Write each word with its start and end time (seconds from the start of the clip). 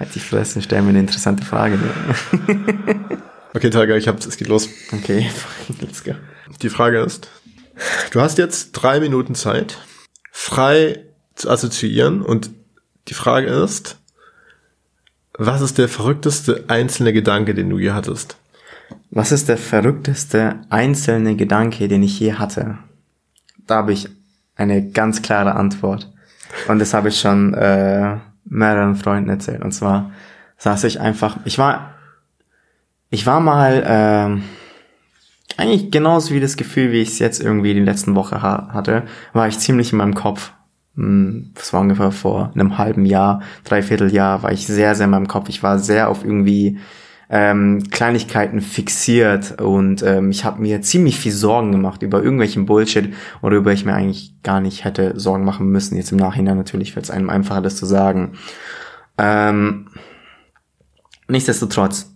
Halt 0.00 0.14
die 0.14 0.20
Fresse, 0.20 0.62
stell 0.62 0.80
mir 0.80 0.88
eine 0.88 1.00
interessante 1.00 1.44
Frage. 1.44 1.78
okay, 3.54 3.68
Tiger, 3.68 3.98
ich 3.98 4.08
hab's, 4.08 4.24
es 4.24 4.38
geht 4.38 4.48
los. 4.48 4.70
Okay, 4.92 5.30
let's 5.80 6.02
go. 6.02 6.12
Die 6.62 6.70
Frage 6.70 7.00
ist, 7.00 7.28
du 8.10 8.22
hast 8.22 8.38
jetzt 8.38 8.72
drei 8.72 8.98
Minuten 8.98 9.34
Zeit, 9.34 9.76
frei 10.32 11.04
zu 11.34 11.50
assoziieren 11.50 12.22
und 12.22 12.50
die 13.08 13.14
Frage 13.14 13.48
ist, 13.48 13.98
was 15.34 15.60
ist 15.60 15.76
der 15.76 15.88
verrückteste 15.88 16.64
einzelne 16.68 17.12
Gedanke, 17.12 17.52
den 17.52 17.68
du 17.68 17.78
je 17.78 17.90
hattest? 17.90 18.38
Was 19.10 19.32
ist 19.32 19.50
der 19.50 19.58
verrückteste 19.58 20.60
einzelne 20.70 21.36
Gedanke, 21.36 21.88
den 21.88 22.02
ich 22.02 22.18
je 22.18 22.34
hatte? 22.34 22.78
Da 23.66 23.76
habe 23.76 23.92
ich 23.92 24.08
eine 24.56 24.90
ganz 24.90 25.20
klare 25.20 25.56
Antwort. 25.56 26.10
Und 26.68 26.78
das 26.78 26.94
habe 26.94 27.10
ich 27.10 27.20
schon 27.20 27.52
äh, 27.52 28.16
mehreren 28.44 28.96
Freunden 28.96 29.30
erzählt. 29.30 29.62
Und 29.62 29.72
zwar 29.72 30.12
saß 30.58 30.84
ich 30.84 31.00
einfach, 31.00 31.38
ich 31.44 31.58
war, 31.58 31.94
ich 33.10 33.26
war 33.26 33.40
mal 33.40 33.82
äh, 33.82 35.60
eigentlich 35.60 35.90
genauso 35.90 36.34
wie 36.34 36.40
das 36.40 36.56
Gefühl, 36.56 36.92
wie 36.92 37.00
ich 37.00 37.10
es 37.10 37.18
jetzt 37.18 37.40
irgendwie 37.40 37.74
die 37.74 37.80
letzten 37.80 38.14
Woche 38.14 38.42
ha 38.42 38.70
hatte, 38.72 39.04
war 39.32 39.48
ich 39.48 39.58
ziemlich 39.58 39.92
in 39.92 39.98
meinem 39.98 40.14
Kopf. 40.14 40.52
Hm, 40.96 41.52
das 41.54 41.72
war 41.72 41.80
ungefähr 41.80 42.12
vor 42.12 42.50
einem 42.54 42.78
halben 42.78 43.04
Jahr, 43.04 43.42
dreiviertel 43.64 44.12
Jahr, 44.12 44.42
war 44.42 44.52
ich 44.52 44.66
sehr, 44.66 44.94
sehr 44.94 45.04
in 45.04 45.10
meinem 45.10 45.28
Kopf. 45.28 45.48
Ich 45.48 45.62
war 45.62 45.78
sehr 45.78 46.08
auf 46.08 46.24
irgendwie 46.24 46.78
ähm, 47.32 47.84
Kleinigkeiten 47.90 48.60
fixiert 48.60 49.60
und 49.60 50.02
ähm, 50.02 50.30
ich 50.30 50.44
habe 50.44 50.60
mir 50.60 50.82
ziemlich 50.82 51.16
viel 51.18 51.30
Sorgen 51.30 51.70
gemacht 51.70 52.02
über 52.02 52.20
irgendwelchen 52.22 52.66
Bullshit 52.66 53.14
oder 53.40 53.56
über 53.56 53.72
ich 53.72 53.84
mir 53.84 53.94
eigentlich 53.94 54.42
gar 54.42 54.60
nicht 54.60 54.84
hätte 54.84 55.18
Sorgen 55.18 55.44
machen 55.44 55.70
müssen. 55.70 55.96
Jetzt 55.96 56.10
im 56.10 56.18
Nachhinein 56.18 56.56
natürlich 56.56 56.96
wird 56.96 57.04
es 57.04 57.10
einem 57.10 57.30
einfacher, 57.30 57.60
das 57.60 57.76
zu 57.76 57.86
sagen. 57.86 58.32
Ähm, 59.16 59.86
nichtsdestotrotz. 61.28 62.12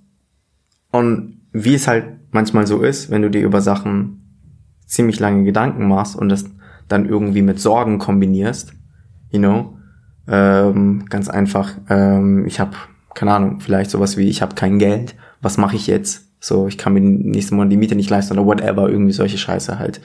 Und 0.91 1.41
wie 1.53 1.75
es 1.75 1.87
halt 1.87 2.07
manchmal 2.33 2.67
so 2.67 2.83
ist, 2.83 3.09
wenn 3.09 3.23
du 3.23 3.31
dir 3.31 3.43
über 3.43 3.61
Sachen 3.61 4.49
ziemlich 4.85 5.21
lange 5.21 5.45
Gedanken 5.45 5.87
machst 5.87 6.17
und 6.17 6.29
das 6.29 6.45
dann 6.89 7.07
irgendwie 7.09 7.43
mit 7.43 7.61
Sorgen 7.61 7.99
kombinierst, 7.99 8.75
you 9.31 9.39
know, 9.39 9.79
ähm, 10.27 11.05
ganz 11.09 11.29
einfach, 11.29 11.73
ähm, 11.89 12.47
ich 12.47 12.59
habe 12.59 12.73
keine 13.15 13.33
Ahnung, 13.33 13.61
vielleicht 13.61 13.91
sowas 13.91 14.17
wie, 14.17 14.29
ich 14.29 14.43
habe 14.43 14.55
kein 14.55 14.79
Geld, 14.79 15.15
was 15.41 15.59
mache 15.59 15.77
ich 15.77 15.87
jetzt? 15.87 16.29
So, 16.41 16.69
ich 16.69 16.77
kann 16.77 16.93
mir 16.93 17.01
nächsten 17.01 17.57
Monat 17.57 17.73
die 17.73 17.77
Miete 17.77 17.95
nicht 17.95 18.11
leisten 18.11 18.35
oder 18.35 18.47
whatever, 18.47 18.89
irgendwie 18.89 19.13
solche 19.13 19.39
Scheiße 19.39 19.79
halt. 19.79 20.01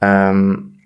Ähm, 0.00 0.78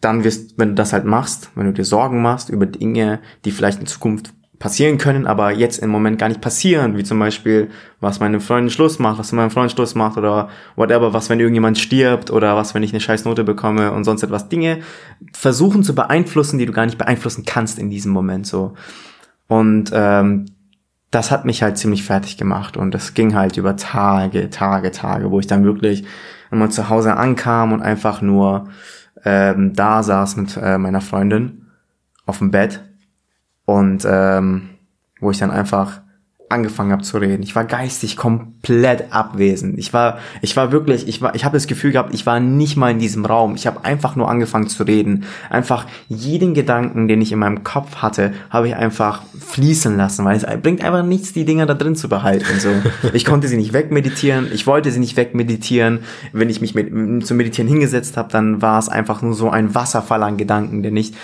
dann 0.00 0.24
wirst, 0.24 0.58
wenn 0.58 0.70
du 0.70 0.74
das 0.74 0.92
halt 0.92 1.04
machst, 1.04 1.50
wenn 1.54 1.66
du 1.66 1.72
dir 1.72 1.84
Sorgen 1.84 2.22
machst 2.22 2.48
über 2.48 2.66
Dinge, 2.66 3.20
die 3.44 3.50
vielleicht 3.50 3.80
in 3.80 3.86
Zukunft 3.86 4.32
passieren 4.58 4.98
können, 4.98 5.26
aber 5.26 5.52
jetzt 5.52 5.78
im 5.78 5.90
Moment 5.90 6.18
gar 6.18 6.28
nicht 6.28 6.40
passieren, 6.40 6.96
wie 6.96 7.04
zum 7.04 7.18
Beispiel, 7.18 7.68
was 8.00 8.18
meine 8.18 8.40
Freundin 8.40 8.70
Schluss 8.70 8.98
macht, 8.98 9.18
was 9.18 9.32
mein 9.32 9.50
Freund 9.50 9.70
Schluss 9.70 9.94
macht 9.94 10.16
oder 10.16 10.48
whatever, 10.74 11.12
was 11.12 11.30
wenn 11.30 11.38
irgendjemand 11.38 11.78
stirbt 11.78 12.30
oder 12.30 12.56
was 12.56 12.74
wenn 12.74 12.82
ich 12.82 12.92
eine 12.92 13.00
scheiß 13.00 13.24
Note 13.24 13.44
bekomme 13.44 13.92
und 13.92 14.04
sonst 14.04 14.22
etwas. 14.22 14.48
Dinge 14.48 14.80
versuchen 15.32 15.84
zu 15.84 15.94
beeinflussen, 15.94 16.58
die 16.58 16.66
du 16.66 16.72
gar 16.72 16.86
nicht 16.86 16.98
beeinflussen 16.98 17.44
kannst 17.46 17.78
in 17.78 17.90
diesem 17.90 18.12
Moment 18.12 18.46
so. 18.46 18.74
Und 19.46 19.90
ähm, 19.92 20.46
das 21.10 21.30
hat 21.30 21.44
mich 21.44 21.62
halt 21.62 21.78
ziemlich 21.78 22.04
fertig 22.04 22.36
gemacht 22.36 22.76
und 22.76 22.92
das 22.92 23.14
ging 23.14 23.34
halt 23.34 23.56
über 23.56 23.76
Tage, 23.76 24.50
Tage, 24.50 24.90
Tage, 24.90 25.30
wo 25.30 25.40
ich 25.40 25.46
dann 25.46 25.64
wirklich 25.64 26.04
immer 26.50 26.70
zu 26.70 26.88
Hause 26.88 27.16
ankam 27.16 27.72
und 27.72 27.82
einfach 27.82 28.20
nur 28.20 28.68
ähm, 29.24 29.74
da 29.74 30.02
saß 30.02 30.36
mit 30.36 30.56
äh, 30.56 30.78
meiner 30.78 31.00
Freundin 31.00 31.66
auf 32.26 32.38
dem 32.38 32.50
Bett 32.50 32.84
und 33.64 34.06
ähm, 34.08 34.70
wo 35.20 35.30
ich 35.30 35.38
dann 35.38 35.50
einfach 35.50 36.02
angefangen 36.48 36.92
habe 36.92 37.02
zu 37.02 37.18
reden. 37.18 37.42
Ich 37.42 37.54
war 37.54 37.64
geistig 37.64 38.16
komplett 38.16 39.12
abwesend. 39.12 39.78
Ich 39.78 39.92
war, 39.92 40.18
ich 40.40 40.56
war 40.56 40.72
wirklich, 40.72 41.06
ich 41.06 41.20
war, 41.20 41.34
ich 41.34 41.44
habe 41.44 41.56
das 41.56 41.66
Gefühl 41.66 41.92
gehabt, 41.92 42.14
ich 42.14 42.26
war 42.26 42.40
nicht 42.40 42.76
mal 42.76 42.90
in 42.90 42.98
diesem 42.98 43.24
Raum. 43.24 43.54
Ich 43.54 43.66
habe 43.66 43.84
einfach 43.84 44.16
nur 44.16 44.30
angefangen 44.30 44.68
zu 44.68 44.84
reden. 44.84 45.24
Einfach 45.50 45.86
jeden 46.08 46.54
Gedanken, 46.54 47.06
den 47.06 47.20
ich 47.20 47.32
in 47.32 47.38
meinem 47.38 47.64
Kopf 47.64 47.96
hatte, 47.96 48.32
habe 48.50 48.68
ich 48.68 48.76
einfach 48.76 49.22
fließen 49.38 49.96
lassen, 49.96 50.24
weil 50.24 50.36
es 50.36 50.46
bringt 50.62 50.82
einfach 50.82 51.04
nichts, 51.04 51.32
die 51.32 51.44
Dinger 51.44 51.66
da 51.66 51.74
drin 51.74 51.96
zu 51.96 52.08
behalten. 52.08 52.58
So, 52.58 52.70
ich 53.12 53.24
konnte 53.24 53.48
sie 53.48 53.56
nicht 53.56 53.72
wegmeditieren. 53.72 54.48
Ich 54.52 54.66
wollte 54.66 54.90
sie 54.90 55.00
nicht 55.00 55.16
wegmeditieren. 55.16 56.00
Wenn 56.32 56.48
ich 56.48 56.60
mich 56.60 56.74
mit, 56.74 57.26
zum 57.26 57.36
Meditieren 57.36 57.68
hingesetzt 57.68 58.16
habe, 58.16 58.32
dann 58.32 58.62
war 58.62 58.78
es 58.78 58.88
einfach 58.88 59.20
nur 59.22 59.34
so 59.34 59.50
ein 59.50 59.74
Wasserfall 59.74 60.22
an 60.22 60.38
Gedanken, 60.38 60.82
der 60.82 60.92
nicht, 60.92 61.14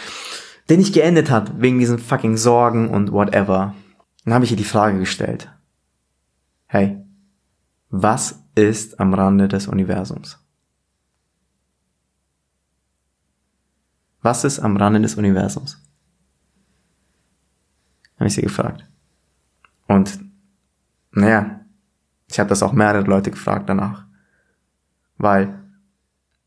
der 0.68 0.76
nicht 0.76 0.92
geendet 0.92 1.30
hat 1.30 1.52
wegen 1.60 1.78
diesen 1.78 1.98
fucking 1.98 2.36
Sorgen 2.36 2.90
und 2.90 3.10
whatever. 3.10 3.74
Dann 4.24 4.34
habe 4.34 4.44
ich 4.44 4.50
ihr 4.50 4.56
die 4.56 4.64
Frage 4.64 4.98
gestellt. 4.98 5.50
Hey, 6.66 7.04
was 7.90 8.42
ist 8.54 8.98
am 8.98 9.14
Rande 9.14 9.48
des 9.48 9.68
Universums? 9.68 10.38
Was 14.22 14.44
ist 14.44 14.58
am 14.58 14.76
Rande 14.76 15.00
des 15.02 15.16
Universums? 15.16 15.78
Habe 18.16 18.28
ich 18.28 18.34
sie 18.34 18.42
gefragt. 18.42 18.88
Und 19.86 20.18
naja, 21.10 21.60
ich 22.30 22.38
habe 22.38 22.48
das 22.48 22.62
auch 22.62 22.72
mehrere 22.72 23.04
Leute 23.04 23.30
gefragt 23.30 23.68
danach. 23.68 24.06
Weil 25.18 25.62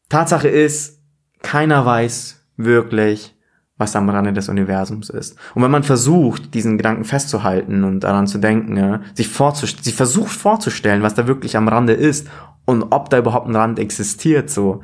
Tatsache 0.09 0.47
ist, 0.47 0.99
keiner 1.43 1.85
weiß 1.85 2.43
wirklich, 2.57 3.36
was 3.77 3.95
am 3.95 4.09
Rande 4.09 4.33
des 4.33 4.49
Universums 4.49 5.09
ist. 5.09 5.37
Und 5.53 5.61
wenn 5.61 5.71
man 5.71 5.83
versucht, 5.83 6.53
diesen 6.53 6.77
Gedanken 6.77 7.03
festzuhalten 7.03 7.83
und 7.83 8.01
daran 8.01 8.25
zu 8.25 8.39
denken, 8.39 8.75
ja, 8.75 9.01
sich 9.13 9.27
vorzustellen, 9.27 9.83
sie 9.83 9.91
versucht 9.91 10.31
vorzustellen, 10.31 11.03
was 11.03 11.13
da 11.13 11.27
wirklich 11.27 11.55
am 11.55 11.67
Rande 11.67 11.93
ist 11.93 12.27
und 12.65 12.83
ob 12.89 13.09
da 13.09 13.19
überhaupt 13.19 13.47
ein 13.47 13.55
Rand 13.55 13.77
existiert, 13.77 14.49
so, 14.49 14.81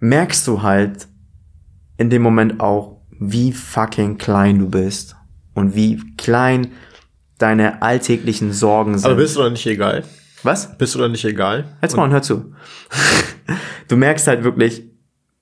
merkst 0.00 0.46
du 0.46 0.62
halt 0.62 1.06
in 1.98 2.10
dem 2.10 2.22
Moment 2.22 2.60
auch, 2.60 3.00
wie 3.20 3.52
fucking 3.52 4.18
klein 4.18 4.58
du 4.58 4.68
bist 4.68 5.14
und 5.54 5.76
wie 5.76 6.00
klein 6.16 6.72
deine 7.38 7.82
alltäglichen 7.82 8.52
Sorgen 8.52 8.98
sind. 8.98 9.10
Aber 9.10 9.20
bist 9.20 9.36
du 9.36 9.42
doch 9.42 9.50
nicht 9.50 9.66
egal? 9.66 10.04
Was? 10.42 10.76
Bist 10.78 10.94
du 10.94 10.98
doch 10.98 11.08
nicht 11.08 11.24
egal? 11.24 11.76
Jetzt 11.82 11.96
mal 11.96 12.04
und 12.04 12.12
hör 12.12 12.22
zu. 12.22 12.54
du 13.88 13.96
merkst 13.96 14.26
halt 14.26 14.42
wirklich, 14.42 14.82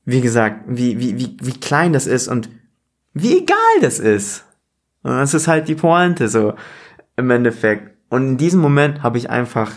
wie 0.05 0.21
gesagt, 0.21 0.65
wie, 0.67 0.99
wie, 0.99 1.19
wie, 1.19 1.37
wie 1.41 1.53
klein 1.53 1.93
das 1.93 2.07
ist 2.07 2.29
und 2.29 2.49
wie 3.15 3.39
egal 3.39 3.81
das 3.81 3.99
ist. 3.99 4.45
Und 5.03 5.13
das 5.13 5.35
ist 5.35 5.49
halt 5.49 5.69
die 5.69 5.75
Pointe 5.75 6.29
so 6.29 6.55
im 7.17 7.31
Endeffekt. 7.31 7.97
Und 8.09 8.27
in 8.27 8.37
diesem 8.37 8.61
Moment 8.61 9.03
habe 9.03 9.19
ich 9.19 9.31
einfach, 9.31 9.73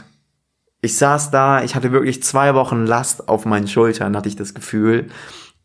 ich 0.81 0.97
saß 0.97 1.31
da, 1.31 1.63
ich 1.63 1.75
hatte 1.75 1.91
wirklich 1.91 2.23
zwei 2.23 2.53
Wochen 2.55 2.85
Last 2.85 3.27
auf 3.29 3.45
meinen 3.45 3.67
Schultern, 3.67 4.15
hatte 4.15 4.29
ich 4.29 4.35
das 4.35 4.53
Gefühl. 4.53 5.07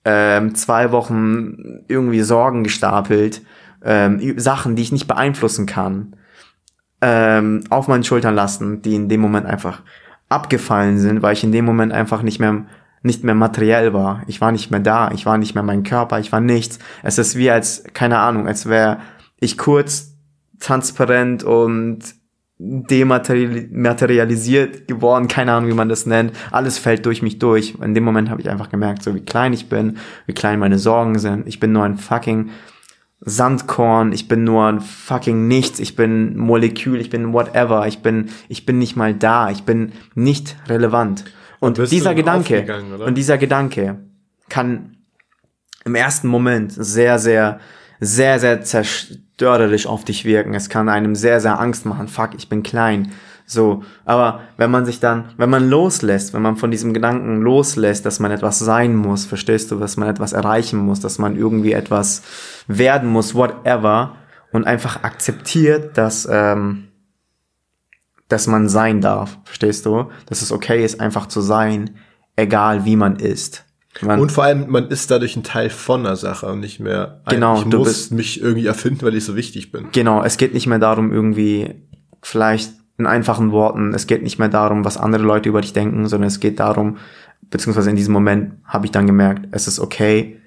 Ähm, 0.05 0.55
zwei 0.55 0.93
Wochen 0.93 1.84
irgendwie 1.88 2.21
Sorgen 2.21 2.65
gestapelt, 2.65 3.43
ähm, 3.84 4.38
Sachen, 4.38 4.76
die 4.76 4.82
ich 4.82 4.93
nicht 4.93 5.09
beeinflussen 5.09 5.66
kann, 5.66 6.16
ähm, 7.00 7.65
auf 7.71 7.88
meinen 7.88 8.05
Schultern 8.05 8.34
lassen, 8.34 8.82
die 8.82 8.94
in 8.94 9.09
dem 9.09 9.21
Moment 9.21 9.47
einfach 9.47 9.82
abgefallen 10.28 10.99
sind, 10.99 11.22
weil 11.22 11.32
ich 11.32 11.44
in 11.44 11.53
dem 11.53 11.65
Moment 11.65 11.93
einfach 11.93 12.22
nicht 12.22 12.38
mehr 12.38 12.66
nicht 13.06 13.25
mehr 13.25 13.34
materiell 13.34 13.94
war. 13.94 14.22
Ich 14.27 14.41
war 14.41 14.53
nicht 14.53 14.71
mehr 14.71 14.81
da, 14.81 15.11
ich 15.12 15.25
war 15.25 15.39
nicht 15.39 15.55
mehr 15.55 15.62
mein 15.62 15.84
Körper, 15.84 16.19
ich 16.19 16.33
war 16.33 16.41
nichts. 16.41 16.78
Es 17.03 17.19
ist 17.19 17.37
wie 17.37 17.50
als, 17.50 17.84
keine 17.94 18.19
Ahnung, 18.19 18.47
als 18.47 18.67
wäre 18.67 18.99
ich 19.41 19.56
kurz 19.56 20.12
transparent 20.59 21.44
und 21.44 22.00
dematerialisiert 22.59 24.89
geworden, 24.89 25.28
keine 25.28 25.53
Ahnung, 25.53 25.69
wie 25.71 25.75
man 25.75 25.91
das 25.91 26.06
nennt. 26.06 26.33
Alles 26.50 26.78
fällt 26.78 27.05
durch 27.05 27.21
mich 27.22 27.39
durch. 27.39 27.75
In 27.83 27.93
dem 27.94 28.03
Moment 28.03 28.31
habe 28.31 28.41
ich 28.41 28.49
einfach 28.49 28.71
gemerkt, 28.71 29.03
so 29.03 29.15
wie 29.15 29.21
klein 29.21 29.53
ich 29.53 29.69
bin, 29.69 29.99
wie 30.27 30.33
klein 30.33 30.59
meine 30.59 30.78
Sorgen 30.78 31.19
sind. 31.19 31.47
Ich 31.47 31.61
bin 31.61 31.73
nur 31.73 31.84
ein 31.84 31.99
fucking 31.99 32.49
Sandkorn, 33.21 34.12
ich 34.12 34.28
bin 34.28 34.44
nur 34.44 34.67
ein 34.67 34.81
fucking 34.81 35.49
nichts, 35.49 35.81
ich 35.81 35.97
bin 35.97 36.37
Molekül, 36.37 37.00
ich 37.00 37.11
bin 37.11 37.33
whatever, 37.33 37.87
ich 37.87 38.00
bin, 38.00 38.29
ich 38.49 38.67
bin 38.67 38.79
nicht 38.79 38.97
mal 38.97 39.14
da, 39.14 39.50
ich 39.50 39.64
bin 39.64 39.93
nicht 40.14 40.56
relevant. 40.69 41.25
Und 41.61 41.79
dieser 41.91 42.14
Gedanke, 42.14 42.67
und 43.05 43.14
dieser 43.14 43.38
Gedanke 43.38 43.99
kann 44.49 44.97
im 45.85 45.94
ersten 45.94 46.29
Moment 46.29 46.73
sehr, 46.73 47.19
sehr, 47.19 47.61
sehr, 48.00 48.38
sehr 48.38 48.62
zerstörerisch 48.62 49.87
auf 49.87 50.05
dich 50.05 50.25
wirken. 50.25 50.55
Es 50.55 50.69
kann 50.69 50.88
einem 50.88 51.14
sehr, 51.14 51.41
sehr 51.41 51.61
Angst 51.61 51.87
machen. 51.87 52.08
Fuck, 52.08 52.31
ich 52.37 52.49
bin 52.49 52.62
klein. 52.62 53.12
So, 53.49 53.85
aber 54.05 54.41
wenn 54.56 54.73
man 54.73 54.85
sich 54.85 54.99
dann, 54.99 55.32
wenn 55.37 55.49
man 55.49 55.70
loslässt, 55.70 56.35
wenn 56.35 56.43
man 56.43 56.56
von 56.56 56.73
diesem 56.73 56.93
Gedanken 56.93 57.41
loslässt, 57.41 58.05
dass 58.05 58.19
man 58.19 58.32
etwas 58.32 58.58
sein 58.58 58.97
muss, 58.97 59.25
verstehst 59.25 59.70
du, 59.70 59.76
dass 59.76 59.97
man 59.97 60.08
etwas 60.08 60.32
erreichen 60.32 60.81
muss, 60.81 60.99
dass 60.99 61.19
man 61.19 61.37
irgendwie 61.37 61.73
etwas 61.73 62.23
werden 62.67 63.08
muss, 63.08 63.37
whatever, 63.37 64.17
und 64.50 64.67
einfach 64.67 65.05
akzeptiert, 65.05 65.97
dass 65.97 66.26
ähm, 66.31 66.86
dass 68.28 68.46
man 68.46 68.69
sein 68.69 69.00
darf, 69.00 69.38
verstehst 69.44 69.87
du? 69.87 70.06
Dass 70.26 70.43
es 70.43 70.50
okay 70.52 70.84
ist, 70.84 71.00
einfach 71.00 71.26
zu 71.26 71.40
sein, 71.40 71.90
egal 72.37 72.84
wie 72.84 72.96
man 72.96 73.17
ist. 73.17 73.64
Man, 74.02 74.20
Und 74.20 74.31
vor 74.32 74.44
allem, 74.44 74.69
man 74.69 74.88
ist 74.88 75.11
dadurch 75.11 75.37
ein 75.37 75.43
Teil 75.43 75.70
von 75.70 76.02
der 76.05 76.17
Sache 76.17 76.46
und 76.46 76.61
nicht 76.61 76.81
mehr, 76.81 77.23
ein- 77.25 77.37
Genau, 77.37 77.58
ich 77.58 77.64
du 77.69 77.78
muss 77.78 77.88
bist- 77.88 78.12
mich 78.12 78.40
irgendwie 78.43 78.67
erfinden, 78.67 79.02
weil 79.06 79.14
ich 79.14 79.25
so 79.25 79.37
wichtig 79.37 79.73
bin. 79.73 79.87
Genau, 79.93 80.23
es 80.23 80.37
geht 80.37 80.52
nicht 80.52 80.67
mehr 80.67 80.78
darum, 80.78 81.12
irgendwie 81.12 81.75
vielleicht 82.23 82.73
in 82.99 83.06
einfachen 83.06 83.52
Worten, 83.52 83.94
es 83.94 84.06
geht 84.06 84.23
nicht 84.23 84.38
mehr 84.38 84.49
darum, 84.49 84.84
was 84.84 84.96
andere 84.99 85.22
Leute 85.22 85.49
über 85.49 85.61
dich 85.61 85.72
denken, 85.72 86.06
sondern 86.08 86.29
es 86.29 86.40
geht 86.40 86.61
darum, 86.61 86.96
beziehungsweise 87.50 87.88
in 87.90 87.96
diesem 87.96 88.12
Moment 88.12 88.55
habe 88.64 88.84
ich 88.87 88.93
dann 88.93 89.06
gemerkt, 89.06 89.49
es 89.52 89.69
ist 89.69 89.79
okay, 89.79 90.40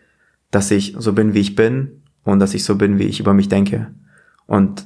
dass 0.51 0.69
ich 0.69 0.95
so 0.99 1.13
bin, 1.13 1.33
wie 1.33 1.39
ich 1.39 1.55
bin 1.55 2.03
und 2.23 2.39
dass 2.39 2.53
ich 2.53 2.63
so 2.63 2.75
bin, 2.75 2.99
wie 2.99 3.03
ich 3.05 3.19
über 3.19 3.33
mich 3.33 3.49
denke. 3.49 3.93
Und 4.45 4.85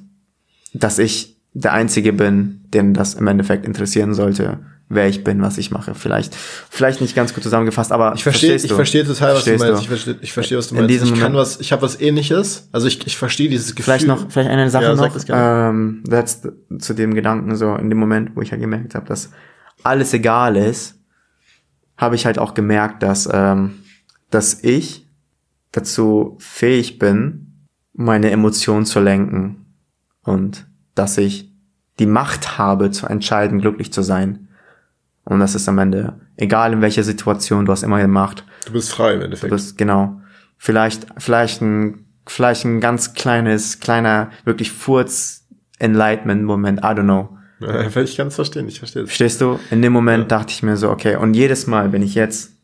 dass 0.73 0.99
ich 0.99 1.32
der 1.53 1.73
Einzige 1.73 2.13
bin, 2.13 2.61
den 2.73 2.93
das 2.93 3.13
im 3.13 3.27
Endeffekt 3.27 3.65
interessieren 3.65 4.13
sollte, 4.13 4.59
wer 4.89 5.07
ich 5.07 5.23
bin, 5.23 5.41
was 5.41 5.57
ich 5.57 5.71
mache. 5.71 5.95
Vielleicht, 5.95 6.35
vielleicht 6.35 7.01
nicht 7.01 7.15
ganz 7.15 7.33
gut 7.33 7.43
zusammengefasst, 7.43 7.91
aber 7.91 8.13
Ich 8.15 8.23
verstehe, 8.23 8.55
ich 8.55 8.71
verstehe 8.73 9.05
total, 9.05 9.35
was 9.35 9.43
du 9.45 9.51
meinst. 9.51 9.65
du? 9.67 9.73
Ich 9.81 9.87
verstehe, 9.87 10.15
ich 10.21 10.33
verstehe, 10.33 10.57
was 10.57 10.69
du 10.69 10.75
In 10.75 10.81
meinst. 10.81 10.93
diesem 10.93 11.13
ich 11.13 11.19
kann 11.19 11.33
was, 11.33 11.59
ich 11.59 11.71
habe 11.71 11.81
was 11.81 11.99
ähnliches. 11.99 12.69
Also 12.71 12.87
ich, 12.87 13.05
ich 13.05 13.17
verstehe 13.17 13.49
dieses 13.49 13.75
Gefühl. 13.75 13.83
Vielleicht 13.93 14.07
noch, 14.07 14.29
vielleicht 14.29 14.49
eine 14.49 14.69
Sache 14.69 14.83
Ja, 14.85 14.95
noch, 14.95 15.13
das 15.13 15.25
ähm, 15.29 16.03
that's 16.09 16.41
zu 16.79 16.93
dem 16.93 17.13
Gedanken 17.13 17.55
so, 17.55 17.75
in 17.75 17.89
dem 17.89 17.99
Moment, 17.99 18.31
wo 18.35 18.41
ich 18.41 18.51
halt 18.51 18.61
gemerkt 18.61 18.95
habe, 18.95 19.07
dass 19.07 19.29
alles 19.83 20.13
egal 20.13 20.55
ist, 20.55 20.99
habe 21.97 22.15
ich 22.15 22.25
halt 22.25 22.39
auch 22.39 22.53
gemerkt, 22.53 23.03
dass, 23.03 23.29
ähm, 23.31 23.75
dass 24.31 24.63
ich 24.63 25.07
dazu 25.71 26.35
fähig 26.39 26.99
bin, 26.99 27.67
meine 27.93 28.31
Emotionen 28.31 28.85
zu 28.85 28.99
lenken 28.99 29.65
und 30.23 30.65
dass 30.95 31.17
ich 31.17 31.51
die 31.99 32.05
Macht 32.05 32.57
habe, 32.57 32.91
zu 32.91 33.07
entscheiden, 33.07 33.59
glücklich 33.59 33.91
zu 33.93 34.01
sein. 34.01 34.47
Und 35.25 35.39
das 35.39 35.55
ist 35.55 35.67
am 35.69 35.77
Ende, 35.79 36.19
egal 36.37 36.73
in 36.73 36.81
welcher 36.81 37.03
Situation, 37.03 37.65
du 37.65 37.71
hast 37.71 37.83
immer 37.83 37.99
die 38.01 38.07
Macht, 38.07 38.45
Du 38.65 38.73
bist 38.73 38.91
frei 38.91 39.13
im 39.13 39.19
Du 39.19 39.25
Endeffekt. 39.25 39.51
bist, 39.51 39.77
genau. 39.77 40.19
Vielleicht, 40.57 41.05
vielleicht 41.17 41.61
ein, 41.61 42.05
vielleicht 42.25 42.63
ein 42.65 42.79
ganz 42.79 43.13
kleines, 43.13 43.79
kleiner, 43.81 44.31
wirklich 44.45 44.71
Furz-Enlightenment-Moment, 44.71 46.79
I 46.79 46.83
don't 46.83 47.03
know. 47.03 47.29
Ja, 47.59 47.81
ich 48.01 48.17
kann 48.17 48.27
es 48.27 48.35
verstehen, 48.35 48.67
ich 48.67 48.79
verstehe 48.79 49.03
es. 49.03 49.09
Verstehst 49.09 49.39
du? 49.39 49.57
In 49.71 49.81
dem 49.81 49.93
Moment 49.93 50.29
dachte 50.29 50.51
ich 50.51 50.63
mir 50.63 50.75
so, 50.75 50.89
okay, 50.89 51.15
und 51.15 51.33
jedes 51.33 51.65
Mal, 51.65 51.93
wenn 51.93 52.01
ich 52.01 52.13
jetzt, 52.13 52.57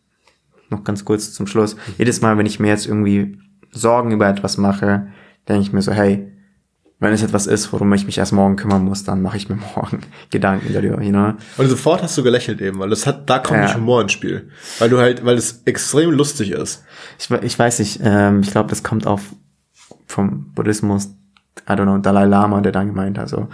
noch 0.69 0.83
ganz 0.83 1.05
kurz 1.05 1.31
zum 1.31 1.47
Schluss, 1.47 1.77
jedes 1.97 2.19
Mal, 2.21 2.37
wenn 2.37 2.45
ich 2.45 2.59
mir 2.59 2.67
jetzt 2.67 2.85
irgendwie 2.85 3.39
Sorgen 3.71 4.11
über 4.11 4.27
etwas 4.27 4.57
mache, 4.57 5.07
denke 5.47 5.61
ich 5.61 5.71
mir 5.71 5.81
so, 5.81 5.93
hey, 5.93 6.33
wenn 7.01 7.13
es 7.13 7.23
etwas 7.23 7.47
ist, 7.47 7.71
worum 7.71 7.93
ich 7.93 8.05
mich 8.05 8.17
erst 8.17 8.33
morgen 8.33 8.55
kümmern 8.57 8.83
muss, 8.83 9.03
dann 9.05 9.21
mache 9.21 9.37
ich 9.37 9.47
mir 9.49 9.55
morgen 9.75 10.01
Gedanken 10.31 10.73
darüber, 10.73 11.01
you 11.01 11.11
know? 11.11 11.33
Und 11.57 11.67
sofort 11.69 12.03
hast 12.03 12.17
du 12.17 12.23
gelächelt 12.23 12.59
eben, 12.61 12.79
weil 12.79 12.89
das 12.89 13.07
hat, 13.07 13.29
da 13.29 13.39
kommt 13.39 13.59
Ja. 13.59 13.65
nicht 13.65 13.75
Humor 13.75 14.01
ins 14.01 14.11
Spiel. 14.11 14.49
Weil 14.79 14.89
du 14.89 14.97
halt, 14.99 15.23
weil 15.25 15.37
es 15.37 15.61
extrem 15.65 16.11
lustig 16.11 16.51
ist. 16.51 16.83
Ich, 17.17 17.29
ich 17.31 17.57
weiß 17.57 17.79
nicht, 17.79 17.99
ähm, 18.03 18.41
ich 18.41 18.51
glaube, 18.51 18.69
das 18.69 18.83
kommt 18.83 19.07
auf 19.07 19.21
vom 20.07 20.51
Buddhismus, 20.53 21.05
I 21.69 21.73
don't 21.73 21.83
know, 21.83 21.97
Dalai 21.99 22.25
Lama, 22.25 22.61
der 22.61 22.71
dann 22.71 22.87
gemeint 22.87 23.17
hat, 23.17 23.23
also 23.25 23.47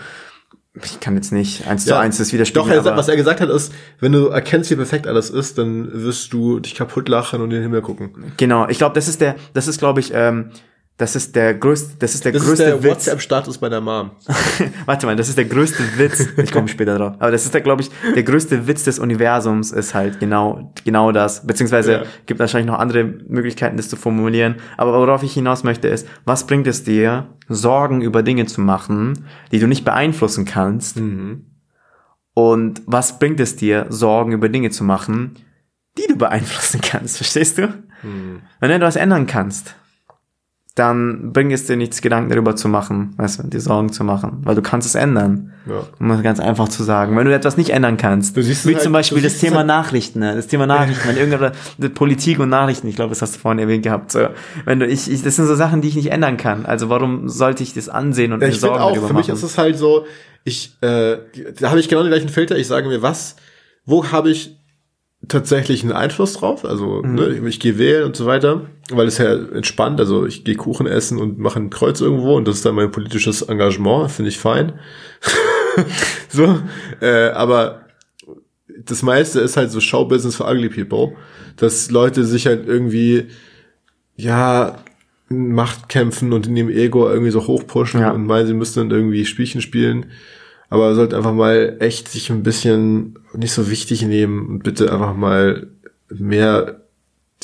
ich 0.83 0.99
kann 0.99 1.15
jetzt 1.15 1.31
nicht 1.31 1.67
eins 1.67 1.83
zu 1.85 1.91
Ja. 1.91 1.99
eins 1.99 2.17
das 2.17 2.33
widerspiegeln, 2.33 2.67
Doch, 2.67 2.73
er, 2.73 2.79
aber 2.91 2.97
was 2.97 3.07
er 3.07 3.15
gesagt 3.15 3.39
hat, 3.41 3.49
ist, 3.49 3.71
wenn 3.99 4.11
du 4.11 4.27
erkennst, 4.27 4.71
wie 4.71 4.75
perfekt 4.75 5.07
alles 5.07 5.29
ist, 5.29 5.57
dann 5.57 5.89
wirst 6.03 6.33
du 6.33 6.59
dich 6.59 6.75
kaputt 6.75 7.07
lachen 7.09 7.39
und 7.41 7.45
in 7.51 7.55
den 7.57 7.63
Himmel 7.63 7.81
gucken. 7.81 8.33
genau, 8.37 8.67
ich 8.67 8.77
glaube, 8.77 8.95
das 8.95 9.07
ist 9.07 9.21
der, 9.21 9.35
das 9.53 9.67
ist, 9.67 9.79
glaube 9.79 9.99
ich, 10.01 10.11
ähm, 10.13 10.51
das 10.97 11.15
ist 11.17 11.35
der 11.35 11.53
größte, 11.55 11.95
das 11.99 12.15
ist 12.15 12.23
der 12.23 12.31
Das 12.31 12.41
ist 12.43 12.47
größte 12.47 12.65
der 12.65 12.81
Witz. 12.83 12.91
WhatsApp-Status 12.91 13.57
bei 13.57 13.67
der 13.67 13.81
Mom. 13.81 14.11
Warte 14.85 15.05
mal, 15.05 15.15
das 15.17 15.27
ist 15.27 15.37
der 15.37 15.43
größte 15.43 15.83
Witz. 15.97 16.25
Ich 16.37 16.51
komme 16.53 16.69
später 16.69 16.97
drauf. 16.97 17.15
Aber 17.19 17.31
das 17.31 17.43
ist 17.43 17.53
der, 17.53 17.59
glaube 17.61 17.81
ich, 17.81 17.91
der 18.15 18.23
größte 18.23 18.65
Witz 18.67 18.85
des 18.85 18.99
Universums 18.99 19.71
ist 19.73 19.93
halt 19.93 20.21
genau, 20.21 20.73
genau 20.85 21.11
das. 21.11 21.45
Beziehungsweise 21.45 21.91
Ja. 21.91 22.03
gibt 22.27 22.39
wahrscheinlich 22.39 22.71
noch 22.71 22.79
andere 22.79 23.03
Möglichkeiten, 23.03 23.75
das 23.75 23.89
zu 23.89 23.97
formulieren. 23.97 24.55
Aber 24.77 24.93
worauf 24.93 25.21
ich 25.21 25.33
hinaus 25.33 25.63
möchte 25.65 25.89
ist, 25.89 26.07
was 26.23 26.47
bringt 26.47 26.65
es 26.67 26.83
dir, 26.85 27.27
Sorgen 27.49 28.01
über 28.01 28.23
Dinge 28.23 28.45
zu 28.45 28.61
machen, 28.61 29.25
die 29.51 29.59
du 29.59 29.67
nicht 29.67 29.83
beeinflussen 29.83 30.45
kannst? 30.45 30.97
Und 32.33 32.81
was 32.85 33.19
bringt 33.19 33.39
es 33.39 33.55
dir, 33.55 33.85
Sorgen 33.89 34.31
über 34.31 34.49
Dinge 34.49 34.69
zu 34.69 34.83
machen, 34.83 35.35
die 35.97 36.07
du 36.07 36.17
beeinflussen 36.17 36.81
kannst? 36.81 37.17
Verstehst 37.17 37.57
du? 37.57 37.73
Wenn 38.59 38.69
du 38.69 38.75
etwas 38.75 38.95
ändern 38.97 39.25
kannst, 39.27 39.75
dann 40.75 41.31
bringt 41.31 41.53
es 41.53 41.65
dir 41.67 41.77
nichts, 41.77 42.01
Gedanken 42.01 42.29
darüber 42.29 42.55
zu 42.57 42.67
machen, 42.67 43.13
weißt 43.15 43.39
du, 43.39 43.43
dir 43.47 43.61
Sorgen 43.61 43.93
zu 43.93 44.03
machen, 44.03 44.39
weil 44.43 44.55
du 44.55 44.61
kannst 44.61 44.85
es 44.85 44.93
ändern. 44.95 45.53
Ja. 45.65 45.83
Um 45.99 46.11
es 46.11 46.21
ganz 46.21 46.39
einfach 46.41 46.67
zu 46.67 46.83
sagen. 46.83 47.15
Wenn 47.17 47.25
du 47.25 47.33
etwas 47.33 47.55
nicht 47.57 47.69
ändern 47.71 47.95
kannst, 47.97 48.35
Du 48.35 48.43
siehst 48.43 48.67
wie 48.67 48.73
halt- 48.73 48.83
zum 48.83 48.91
Beispiel 48.91 49.21
das 49.23 49.37
Thema 49.39 49.57
halt- 49.59 49.67
Nachrichten, 49.67 50.19
ne? 50.19 50.35
das 50.35 50.47
Thema 50.47 50.67
Nachrichten, 50.67 51.07
wenn 51.07 51.15
irgendeine 51.17 51.53
Politik 51.91 52.39
und 52.39 52.49
Nachrichten, 52.49 52.87
ich 52.87 52.95
glaube, 52.97 53.09
das 53.09 53.21
hast 53.21 53.35
du 53.35 53.39
vorhin 53.39 53.59
erwähnt 53.59 53.83
gehabt, 53.83 54.11
so, 54.11 54.27
wenn 54.65 54.79
du, 54.79 54.85
ich, 54.85 55.09
ich, 55.09 55.23
das 55.23 55.37
sind 55.37 55.47
so 55.47 55.55
Sachen, 55.55 55.81
die 55.81 55.87
ich 55.87 55.95
nicht 55.95 56.11
ändern 56.11 56.35
kann. 56.37 56.65
Also 56.65 56.89
warum 56.89 57.29
sollte 57.29 57.63
ich 57.63 57.73
das 57.73 57.87
ansehen 57.89 58.33
und 58.33 58.41
Ja, 58.41 58.47
mir 58.49 58.53
Sorgen 58.53 58.81
auch, 58.81 58.91
darüber 58.91 59.07
für 59.07 59.13
mich 59.13 59.27
machen? 59.29 59.37
ist 59.37 59.43
es 59.43 59.57
halt 59.57 59.77
so, 59.77 60.05
ich, 60.43 60.75
äh, 60.81 61.17
da 61.59 61.69
habe 61.69 61.79
ich 61.79 61.87
genau 61.87 62.03
den 62.03 62.11
gleichen 62.11 62.29
Filter. 62.29 62.57
Ich 62.57 62.67
sage 62.67 62.87
mir, 62.89 63.01
was, 63.01 63.37
wo 63.85 64.11
habe 64.11 64.29
ich 64.29 64.57
tatsächlich 65.27 65.83
einen 65.83 65.91
Einfluss 65.93 66.33
drauf? 66.33 66.65
Also, 66.65 67.01
Mhm. 67.03 67.15
ne, 67.15 67.27
ich 67.47 67.59
gehe 67.59 67.77
wählen 67.77 68.03
und 68.03 68.15
so 68.15 68.25
weiter, 68.25 68.61
weil 68.91 69.07
es 69.07 69.17
ja 69.17 69.33
entspannt. 69.33 69.99
Also, 69.99 70.25
ich 70.25 70.43
gehe 70.43 70.55
Kuchen 70.55 70.87
essen 70.87 71.17
und 71.19 71.39
mache 71.39 71.59
ein 71.59 71.69
Kreuz 71.69 72.01
irgendwo 72.01 72.35
und 72.35 72.47
das 72.47 72.55
ist 72.57 72.65
dann 72.65 72.75
mein 72.75 72.91
politisches 72.91 73.41
Engagement, 73.43 74.11
finde 74.11 74.29
ich 74.29 74.37
fein. 74.39 74.73
so, 76.29 76.59
äh, 77.01 77.29
aber 77.29 77.81
das 78.85 79.01
meiste 79.03 79.39
ist 79.39 79.57
halt 79.57 79.71
so 79.71 79.79
Showbusiness 79.79 80.35
for 80.35 80.49
ugly 80.49 80.69
people, 80.69 81.15
dass 81.57 81.91
Leute 81.91 82.23
sich 82.25 82.45
halt 82.47 82.67
irgendwie, 82.67 83.27
ja, 84.15 84.79
in 85.29 85.53
Macht 85.53 85.89
kämpfen 85.89 86.33
und 86.33 86.45
in 86.47 86.55
ihrem 86.55 86.69
Ego 86.69 87.09
irgendwie 87.09 87.31
so 87.31 87.47
hochpushen 87.47 88.01
Ja. 88.01 88.11
und 88.11 88.25
meinen, 88.27 88.47
sie 88.47 88.53
müssten 88.53 88.81
dann 88.81 88.91
irgendwie 88.91 89.25
Spielchen 89.25 89.61
spielen. 89.61 90.07
Aber 90.69 90.95
sollte 90.95 91.17
einfach 91.17 91.33
mal 91.33 91.77
echt 91.79 92.07
sich 92.09 92.29
ein 92.31 92.43
bisschen 92.43 93.19
nicht 93.33 93.51
so 93.51 93.69
wichtig 93.69 94.01
nehmen 94.03 94.47
und 94.47 94.63
bitte 94.63 94.91
einfach 94.91 95.15
mal 95.15 95.67
mehr, 96.09 96.81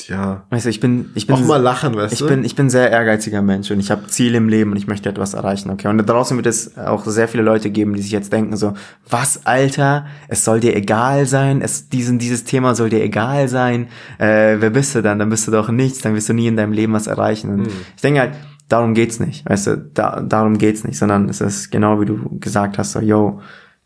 ja, 0.08 0.44
Weißt 0.50 0.66
du, 0.66 0.70
ich 0.70 0.80
bin, 0.80 1.10
ich 1.14 1.26
bin, 1.26 1.36
auch 1.36 1.40
mal 1.40 1.58
lachen, 1.58 1.94
weißt 1.94 2.12
ich 2.12 2.18
du? 2.20 2.26
bin, 2.26 2.44
ich 2.44 2.56
bin 2.56 2.70
sehr 2.70 2.90
ehrgeiziger 2.90 3.42
Mensch 3.42 3.70
und 3.70 3.78
ich 3.78 3.90
habe 3.90 4.06
Ziele 4.08 4.38
im 4.38 4.48
Leben 4.48 4.72
und 4.72 4.76
ich 4.76 4.86
möchte 4.88 5.08
etwas 5.08 5.34
erreichen, 5.34 5.70
okay? 5.70 5.88
Und 5.88 5.98
da 5.98 6.04
draußen 6.04 6.36
wird 6.36 6.46
es 6.46 6.76
auch 6.76 7.04
sehr 7.04 7.28
viele 7.28 7.42
Leute 7.42 7.70
geben, 7.70 7.94
die 7.94 8.02
sich 8.02 8.10
jetzt 8.10 8.32
denken 8.32 8.56
so, 8.56 8.74
was, 9.08 9.46
Alter, 9.46 10.06
es 10.28 10.44
soll 10.44 10.60
dir 10.60 10.74
egal 10.74 11.26
sein, 11.26 11.60
es, 11.60 11.88
diesen, 11.88 12.18
dieses 12.18 12.44
Thema 12.44 12.74
soll 12.74 12.90
dir 12.90 13.02
egal 13.02 13.48
sein, 13.48 13.88
äh, 14.18 14.56
wer 14.58 14.70
bist 14.70 14.94
du 14.94 15.02
dann? 15.02 15.18
Dann 15.18 15.30
bist 15.30 15.46
du 15.46 15.52
doch 15.52 15.68
nichts, 15.68 16.00
dann 16.00 16.14
wirst 16.14 16.28
du 16.28 16.32
nie 16.32 16.48
in 16.48 16.56
deinem 16.56 16.72
Leben 16.72 16.92
was 16.94 17.06
erreichen. 17.06 17.50
Und 17.50 17.66
ich 17.94 18.02
denke 18.02 18.20
halt, 18.20 18.32
darum 18.72 18.94
geht's 18.94 19.20
nicht, 19.20 19.48
weißt 19.48 19.66
du, 19.66 19.76
da, 19.94 20.20
darum 20.20 20.58
geht's 20.58 20.84
nicht, 20.84 20.98
sondern 20.98 21.28
es 21.28 21.40
ist 21.40 21.70
genau 21.70 22.00
wie 22.00 22.06
du 22.06 22.38
gesagt 22.40 22.78
hast, 22.78 22.92
so, 22.92 23.00
yo, 23.00 23.40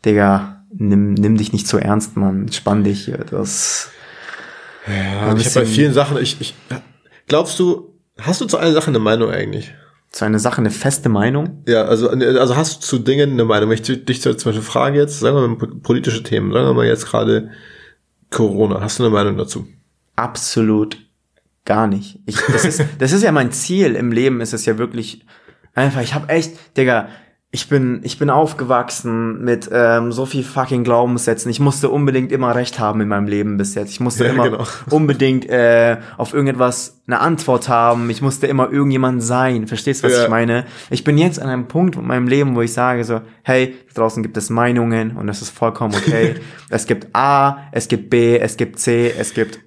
Digga, 0.05 0.63
nimm, 0.73 1.13
nimm 1.13 1.37
dich 1.37 1.53
nicht 1.53 1.67
zu 1.67 1.77
ernst, 1.77 2.15
Mann, 2.17 2.51
spann 2.51 2.83
dich 2.83 3.05
hier, 3.05 3.17
das, 3.29 3.89
ja, 4.87 5.33
ich 5.35 5.45
habe 5.45 5.53
bei 5.53 5.65
vielen 5.65 5.93
Sachen, 5.93 6.17
ich, 6.17 6.37
ich, 6.39 6.55
glaubst 7.27 7.59
du, 7.59 7.93
hast 8.19 8.41
du 8.41 8.45
zu 8.45 8.57
allen 8.57 8.73
Sachen 8.73 8.91
eine 8.95 9.03
Meinung 9.03 9.29
eigentlich? 9.29 9.73
so 10.09 10.25
eine 10.25 10.39
Sache, 10.39 10.59
eine 10.59 10.71
feste 10.71 11.09
Meinung. 11.09 11.63
Ja, 11.67 11.83
also, 11.83 12.09
also 12.09 12.55
hast 12.55 12.77
du 12.77 12.87
zu 12.87 12.99
Dingen 12.99 13.33
eine 13.33 13.45
Meinung? 13.45 13.69
Wenn 13.69 13.77
ich 13.77 14.05
dich 14.05 14.21
zum 14.21 14.33
Beispiel 14.33 14.61
frage 14.61 14.97
jetzt, 14.97 15.19
sagen 15.19 15.35
wir 15.35 15.47
mal 15.47 15.57
po- 15.57 15.75
politische 15.83 16.23
Themen, 16.23 16.51
sagen 16.53 16.65
wir 16.65 16.73
mal 16.73 16.87
jetzt 16.87 17.05
gerade 17.05 17.51
Corona, 18.31 18.81
hast 18.81 18.99
du 18.99 19.03
eine 19.03 19.13
Meinung 19.13 19.37
dazu? 19.37 19.67
Absolut 20.15 20.97
gar 21.67 21.85
nicht. 21.85 22.19
Ich, 22.25 22.37
das, 22.51 22.65
ist, 22.65 22.83
das 22.97 23.11
ist 23.11 23.21
ja 23.23 23.31
mein 23.31 23.51
Ziel 23.51 23.95
im 23.95 24.11
Leben, 24.11 24.41
ist 24.41 24.53
es 24.53 24.65
ja 24.65 24.79
wirklich 24.79 25.23
einfach, 25.75 26.01
ich 26.01 26.15
habe 26.15 26.29
echt, 26.29 26.75
Digga, 26.75 27.09
ich 27.49 27.69
bin, 27.69 28.01
ich 28.03 28.19
bin 28.19 28.29
aufgewachsen 28.29 29.41
mit 29.43 29.69
ähm, 29.71 30.11
so 30.11 30.25
viel 30.25 30.43
fucking 30.43 30.83
Glaubenssätzen. 30.83 31.49
Ich 31.49 31.61
musste 31.61 31.89
unbedingt 31.89 32.33
immer 32.33 32.53
recht 32.53 32.77
haben 32.77 32.99
in 32.99 33.07
meinem 33.07 33.25
Leben 33.25 33.55
bis 33.55 33.73
jetzt. 33.73 33.89
Ich 33.91 34.01
musste 34.01 34.25
Ja, 34.25 34.31
immer 34.33 34.49
genau. 34.49 34.67
unbedingt 34.89 35.49
äh, 35.49 35.97
auf 36.17 36.33
irgendetwas 36.33 37.01
eine 37.07 37.21
Antwort 37.21 37.69
haben. 37.69 38.09
Ich 38.09 38.21
musste 38.21 38.47
immer 38.47 38.69
irgendjemand 38.69 39.23
sein. 39.23 39.65
Verstehst 39.65 40.03
du, 40.03 40.07
was 40.07 40.17
Ja. 40.17 40.23
ich 40.25 40.29
meine? 40.29 40.65
Ich 40.89 41.05
bin 41.05 41.17
jetzt 41.17 41.39
an 41.41 41.47
einem 41.47 41.69
Punkt 41.69 41.95
in 41.95 42.05
meinem 42.05 42.27
Leben, 42.27 42.53
wo 42.53 42.61
ich 42.61 42.73
sage 42.73 43.05
so, 43.05 43.21
hey, 43.43 43.75
draußen 43.93 44.23
gibt 44.23 44.35
es 44.35 44.49
Meinungen 44.49 45.15
und 45.15 45.27
das 45.27 45.41
ist 45.41 45.51
vollkommen 45.51 45.95
okay. 45.95 46.35
es 46.69 46.85
gibt 46.85 47.15
A, 47.15 47.59
es 47.71 47.87
gibt 47.87 48.09
B, 48.09 48.37
es 48.37 48.57
gibt 48.57 48.77
C, 48.77 49.13
es 49.17 49.33
gibt 49.33 49.59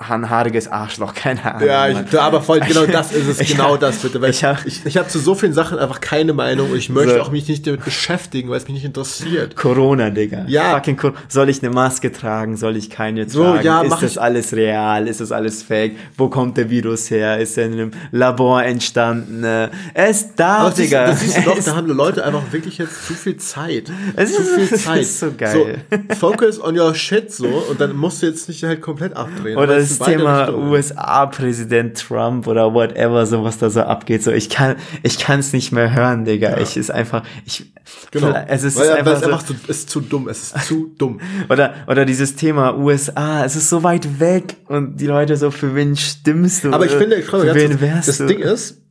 ein 0.00 0.30
haariges 0.30 0.68
Arschloch, 0.68 1.12
keine 1.12 1.44
Ahnung. 1.44 1.66
Ja, 1.68 1.88
ich, 1.88 2.18
aber 2.20 2.40
voll, 2.40 2.60
genau 2.60 2.86
das 2.92 3.10
ist 3.12 3.40
es, 3.40 3.48
genau 3.48 3.72
hab- 3.72 3.80
das 3.80 3.96
bitte. 3.96 4.20
Weil 4.22 4.30
ich 4.30 4.36
ich 4.38 4.44
hab- 4.44 4.64
ich, 4.64 4.86
ich 4.86 4.96
habe 4.96 5.08
zu 5.08 5.18
so 5.18 5.34
vielen 5.34 5.52
Sachen 5.52 5.76
einfach 5.76 6.00
keine 6.00 6.32
Meinung 6.32 6.70
und 6.70 6.76
ich 6.78 6.88
möchte 6.88 7.14
So. 7.16 7.20
auch 7.22 7.32
mich 7.32 7.48
nicht 7.48 7.66
damit 7.66 7.84
beschäftigen, 7.84 8.48
weil 8.48 8.58
es 8.58 8.64
mich 8.66 8.74
nicht 8.74 8.84
interessiert. 8.84 9.56
Corona, 9.56 10.10
Digga. 10.10 10.44
Ja. 10.46 10.74
Fucking 10.76 10.96
Cor 10.96 11.14
Soll 11.26 11.48
ich 11.48 11.64
eine 11.64 11.70
Maske 11.74 12.12
tragen? 12.12 12.56
Soll 12.56 12.76
ich 12.76 12.90
keine 12.90 13.28
So, 13.28 13.42
tragen? 13.42 13.64
ja, 13.66 13.82
ist 13.82 13.90
mach 13.90 14.00
das 14.00 14.16
alles 14.18 14.52
real? 14.54 15.08
Ist 15.08 15.20
das 15.20 15.32
alles 15.32 15.64
fake? 15.64 15.96
Wo 16.16 16.28
kommt 16.28 16.56
der 16.58 16.70
Virus 16.70 17.10
her? 17.10 17.38
Ist 17.40 17.58
er 17.58 17.66
in 17.66 17.72
einem 17.72 17.90
Labor 18.12 18.62
entstanden? 18.62 19.42
Äh, 19.42 19.68
Er 19.94 20.08
ist 20.10 20.30
da, 20.36 20.58
Aber 20.58 20.70
Digga. 20.76 21.08
das 21.08 21.20
siehst 21.22 21.38
du 21.38 21.42
doch, 21.42 21.58
da 21.64 21.74
haben 21.74 21.88
Leute 21.88 22.24
einfach 22.24 22.44
wirklich 22.52 22.78
jetzt 22.78 23.04
zu 23.04 23.14
viel 23.14 23.36
Zeit. 23.38 23.90
Es 24.14 24.32
zu 24.32 24.42
ist- 24.42 24.54
viel 24.54 24.68
es 24.78 24.84
Zeit. 24.84 25.00
ist 25.00 25.18
so 25.18 25.32
geil. 25.36 25.78
So, 26.08 26.14
focus 26.30 26.60
on 26.62 26.78
your 26.78 26.94
shit 26.94 27.32
so 27.32 27.46
und 27.68 27.80
dann 27.80 27.96
musst 27.96 28.22
du 28.22 28.26
jetzt 28.26 28.48
nicht 28.48 28.62
halt 28.62 28.80
komplett 28.80 29.16
abdrehen. 29.16 29.58
Oder 29.58 29.87
Beide 29.96 30.18
Thema. 30.18 30.52
USA-Präsident 30.52 31.98
Trump 31.98 32.46
oder 32.46 32.74
whatever, 32.74 33.24
so 33.26 33.44
was 33.44 33.58
da 33.58 33.70
so 33.70 33.82
abgeht, 33.82 34.22
so 34.22 34.30
ich 34.32 34.50
kann, 34.50 34.76
ich 35.02 35.18
kann 35.18 35.40
es 35.40 35.52
nicht 35.52 35.72
mehr 35.72 35.94
hören, 35.94 36.24
Digga. 36.24 36.58
Ich 36.58 36.76
ist 36.76 36.90
einfach, 36.90 37.22
ich, 37.46 37.72
Genau. 38.10 38.34
es 38.48 38.64
ist, 38.64 38.76
weil, 38.78 38.90
einfach, 38.90 39.12
es 39.12 39.20
so, 39.20 39.26
einfach 39.26 39.42
zu, 39.44 39.54
ist 39.66 39.90
zu 39.90 40.00
dumm. 40.00 40.28
Es 40.28 40.52
ist 40.54 40.66
zu 40.66 40.94
dumm. 40.98 41.20
oder, 41.48 41.74
oder 41.86 42.04
dieses 42.04 42.36
Thema 42.36 42.76
USA, 42.76 43.44
es 43.44 43.56
ist 43.56 43.68
so 43.70 43.82
weit 43.82 44.20
weg 44.20 44.56
und 44.66 44.96
die 44.96 45.06
Leute 45.06 45.36
so, 45.36 45.50
für 45.50 45.74
wen 45.74 45.96
stimmst 45.96 46.64
du? 46.64 46.72
Aber 46.72 46.86
ich 46.86 46.92
finde, 46.92 47.22
für 47.22 47.44
ganz 47.44 47.54
wen 47.54 47.70
kurz, 47.70 47.80
wärst 47.80 48.08
das 48.08 48.18
du? 48.18 48.26
Ding 48.26 48.40
ist, 48.40 48.82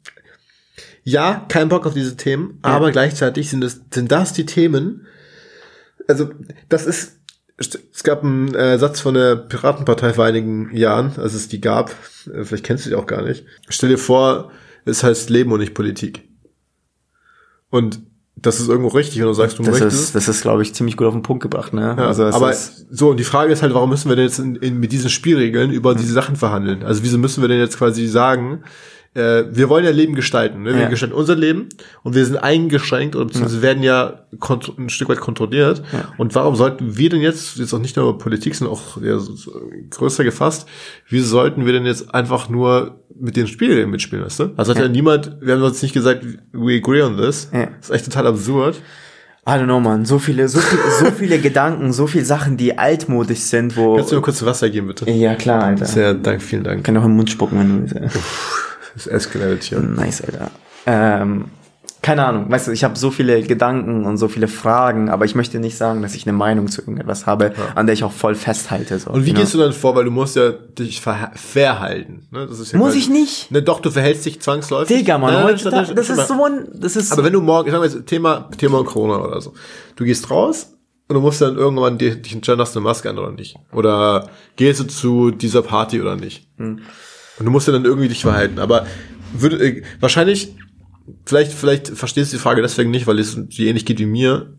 ja, 1.03 1.45
kein 1.47 1.69
Bock 1.69 1.85
auf 1.85 1.93
diese 1.93 2.17
Themen, 2.17 2.59
aber 2.61 2.91
gleichzeitig 2.91 3.49
sind 3.49 3.61
das, 3.61 3.79
sind 3.93 4.11
das 4.11 4.33
die 4.33 4.45
Themen, 4.45 5.05
also 6.07 6.29
das 6.69 6.85
ist, 6.85 7.19
es 7.57 8.03
gab 8.03 8.23
einen 8.23 8.53
äh, 8.53 8.77
Satz 8.77 8.99
von 8.99 9.15
der 9.15 9.35
Piratenpartei 9.35 10.13
vor 10.13 10.25
einigen 10.25 10.75
Jahren, 10.75 11.13
als 11.17 11.33
es 11.33 11.47
die 11.47 11.59
gab, 11.59 11.91
äh, 12.31 12.43
vielleicht 12.43 12.63
kennst 12.63 12.85
du 12.85 12.89
die 12.89 12.95
auch 12.95 13.07
gar 13.07 13.23
nicht. 13.23 13.45
Stell 13.67 13.89
dir 13.89 13.97
vor, 13.97 14.51
es 14.85 15.03
heißt 15.03 15.29
Leben 15.29 15.51
und 15.51 15.59
nicht 15.59 15.73
Politik. 15.73 16.27
Und 17.69 17.99
das 18.35 18.59
ist 18.59 18.69
irgendwo 18.69 18.89
richtig, 18.89 19.19
wenn 19.19 19.25
du 19.25 19.33
sagst, 19.33 19.57
du 19.57 19.63
das 19.63 19.79
möchtest. 19.79 20.03
ist, 20.03 20.15
das 20.15 20.27
ist, 20.27 20.41
glaube 20.41 20.61
ich, 20.61 20.75
ziemlich 20.75 20.95
gut 20.95 21.07
auf 21.07 21.13
den 21.13 21.23
Punkt 21.23 21.41
gebracht, 21.41 21.73
ne? 21.73 21.95
Ja, 21.97 22.07
also 22.07 22.25
aber 22.25 22.53
so, 22.53 23.09
und 23.09 23.19
die 23.19 23.23
Frage 23.23 23.51
ist 23.51 23.63
halt, 23.63 23.73
warum 23.73 23.89
müssen 23.89 24.09
wir 24.09 24.15
denn 24.15 24.25
jetzt 24.25 24.37
in, 24.37 24.55
in, 24.57 24.79
mit 24.79 24.91
diesen 24.91 25.09
Spielregeln 25.09 25.71
über 25.71 25.95
diese 25.95 26.13
Sachen 26.13 26.35
verhandeln? 26.35 26.83
Also 26.83 27.01
wieso 27.01 27.17
müssen 27.17 27.41
wir 27.41 27.47
denn 27.47 27.59
jetzt 27.59 27.79
quasi 27.79 28.05
sagen, 28.05 28.63
äh, 29.13 29.43
wir 29.49 29.69
wollen 29.69 29.83
ja 29.85 29.91
Leben 29.91 30.15
gestalten, 30.15 30.63
ne? 30.63 30.73
wir 30.73 30.81
Ja. 30.81 30.89
gestalten 30.89 31.15
unser 31.15 31.35
Leben 31.35 31.69
und 32.03 32.15
wir 32.15 32.25
sind 32.25 32.37
eingeschränkt 32.37 33.15
oder 33.15 33.25
beziehungsweise 33.25 33.61
werden 33.61 33.83
ja 33.83 34.25
ein 34.77 34.89
Stück 34.89 35.09
weit 35.09 35.19
kontrolliert. 35.19 35.81
Und 36.17 36.35
warum 36.35 36.55
sollten 36.55 36.97
wir 36.97 37.09
denn 37.09 37.21
jetzt, 37.21 37.57
jetzt 37.57 37.73
auch 37.73 37.79
nicht 37.79 37.95
nur 37.97 38.17
Politik, 38.17 38.53
sondern 38.55 38.75
auch 38.77 39.01
ja, 39.01 39.17
größer 39.89 40.23
gefasst, 40.23 40.67
wieso 41.09 41.27
sollten 41.27 41.65
wir 41.65 41.73
denn 41.73 41.85
jetzt 41.85 42.13
einfach 42.13 42.49
nur 42.49 43.01
mit 43.19 43.35
den 43.35 43.47
Spielregeln 43.47 43.89
mitspielen, 43.89 44.23
weißt 44.25 44.39
du? 44.39 44.49
Also 44.57 44.71
hat 44.71 44.77
ja, 44.79 44.83
Ja. 44.85 44.89
niemand, 44.89 45.37
wir 45.41 45.55
haben 45.55 45.63
uns 45.63 45.81
nicht 45.81 45.93
gesagt, 45.93 46.23
we 46.51 46.75
agree 46.75 47.01
on 47.01 47.17
this. 47.17 47.49
Ja. 47.53 47.67
Das 47.77 47.89
ist 47.89 47.95
echt 47.95 48.05
total 48.05 48.27
absurd. 48.27 48.79
I 49.47 49.51
don't 49.51 49.63
know, 49.63 49.79
man. 49.79 50.03
So 50.03 50.19
viele, 50.19 50.49
so 50.49 50.59
viele, 50.59 50.81
so 50.99 51.05
viele 51.17 51.39
Gedanken, 51.39 51.93
so 51.93 52.05
viele 52.05 52.25
Sachen, 52.25 52.57
die 52.57 52.77
altmodisch 52.77 53.39
sind, 53.39 53.77
wo. 53.77 53.95
Kannst 53.95 54.11
du 54.11 54.17
mir 54.17 54.21
kurz 54.21 54.43
Wasser 54.43 54.69
geben, 54.69 54.87
bitte? 54.87 55.09
ja, 55.09 55.35
klar, 55.35 55.63
Alter. 55.63 55.85
Sehr, 55.85 56.13
danke, 56.15 56.41
vielen 56.41 56.65
Dank. 56.65 56.83
kann 56.83 56.97
auch 56.97 57.05
im 57.05 57.15
Mund 57.15 57.29
spucken, 57.29 57.57
wenn 57.57 57.87
du 57.87 57.95
willst. 58.01 58.17
Das 58.97 59.05
eskaliert 59.07 59.63
hier. 59.63 59.79
Nice, 59.79 60.21
Alter. 60.23 60.49
Ähm, 60.87 61.45
keine 62.01 62.25
Ahnung, 62.25 62.49
weißt 62.49 62.67
du, 62.67 62.71
ich 62.71 62.83
habe 62.83 62.97
so 62.97 63.11
viele 63.11 63.41
Gedanken 63.43 64.05
und 64.05 64.17
so 64.17 64.27
viele 64.27 64.47
Fragen, 64.47 65.09
aber 65.09 65.25
ich 65.25 65.35
möchte 65.35 65.59
nicht 65.59 65.77
sagen, 65.77 66.01
dass 66.01 66.15
ich 66.15 66.25
eine 66.25 66.35
Meinung 66.37 66.67
zu 66.69 66.81
irgendetwas 66.81 67.25
habe, 67.25 67.51
an 67.75 67.85
der 67.85 67.93
ich 67.93 68.03
auch 68.03 68.11
voll 68.11 68.33
festhalte. 68.35 68.97
So, 68.97 69.11
Und 69.11 69.25
wie 69.25 69.31
know? 69.31 69.41
gehst 69.41 69.53
du 69.53 69.57
dann 69.57 69.73
vor? 69.73 69.95
Weil 69.95 70.05
du 70.05 70.11
musst 70.11 70.35
ja 70.35 70.51
dich 70.51 71.01
ver 71.01 71.31
verhalten. 71.35 72.27
Ne? 72.31 72.47
Das 72.47 72.59
ist 72.59 72.71
ja 72.71 72.77
Muss 72.79 72.89
quasi- 72.89 72.99
ich 72.99 73.09
nicht? 73.09 73.51
Ne, 73.51 73.61
doch, 73.61 73.81
du 73.81 73.91
verhältst 73.91 74.25
dich 74.25 74.39
zwangsläufig. 74.39 74.95
Digga, 74.97 75.17
Mann, 75.17 75.33
Nein, 75.33 75.43
nein, 75.45 75.53
das 75.63 75.89
nein, 75.89 75.97
ist 75.97 76.27
so 76.27 76.43
ein, 76.45 76.67
das 76.75 76.95
ist, 76.95 77.11
Aber 77.11 77.23
wenn 77.23 77.33
du 77.33 77.41
morgen, 77.41 77.67
ich 77.67 77.71
sag 77.73 77.79
mal 77.81 77.89
jetzt, 77.89 78.05
Thema, 78.07 78.49
Thema 78.57 78.83
Corona 78.83 79.17
oder 79.23 79.41
so. 79.41 79.53
Du 79.95 80.05
gehst 80.05 80.29
raus 80.31 80.73
und 81.09 81.15
du 81.15 81.19
musst 81.21 81.41
dann 81.41 81.57
irgendwann 81.57 81.97
dich 81.97 82.33
entscheiden, 82.33 82.61
hast 82.61 82.73
du 82.75 82.79
eine 82.79 82.87
Maske 82.87 83.09
an 83.09 83.17
oder 83.19 83.31
nicht. 83.31 83.55
Oder 83.73 84.29
gehst 84.55 84.79
du 84.79 84.85
zu 84.85 85.31
dieser 85.31 85.61
Party 85.61 85.99
oder 85.99 86.15
nicht. 86.15 86.47
Hm. 86.57 86.79
Und 87.39 87.45
du 87.45 87.51
musst 87.51 87.67
ja 87.67 87.73
dann 87.73 87.85
irgendwie 87.85 88.07
dich 88.07 88.21
verhalten. 88.21 88.59
Aber 88.59 88.85
würde, 89.33 89.57
äh, 89.57 89.83
wahrscheinlich, 89.99 90.55
vielleicht, 91.25 91.51
vielleicht 91.51 91.89
verstehst 91.89 92.31
du 92.31 92.37
die 92.37 92.41
Frage 92.41 92.61
deswegen 92.61 92.91
nicht, 92.91 93.07
weil 93.07 93.19
es 93.19 93.37
dir 93.47 93.67
ähnlich 93.67 93.85
geht 93.85 93.99
wie 93.99 94.05
mir. 94.05 94.53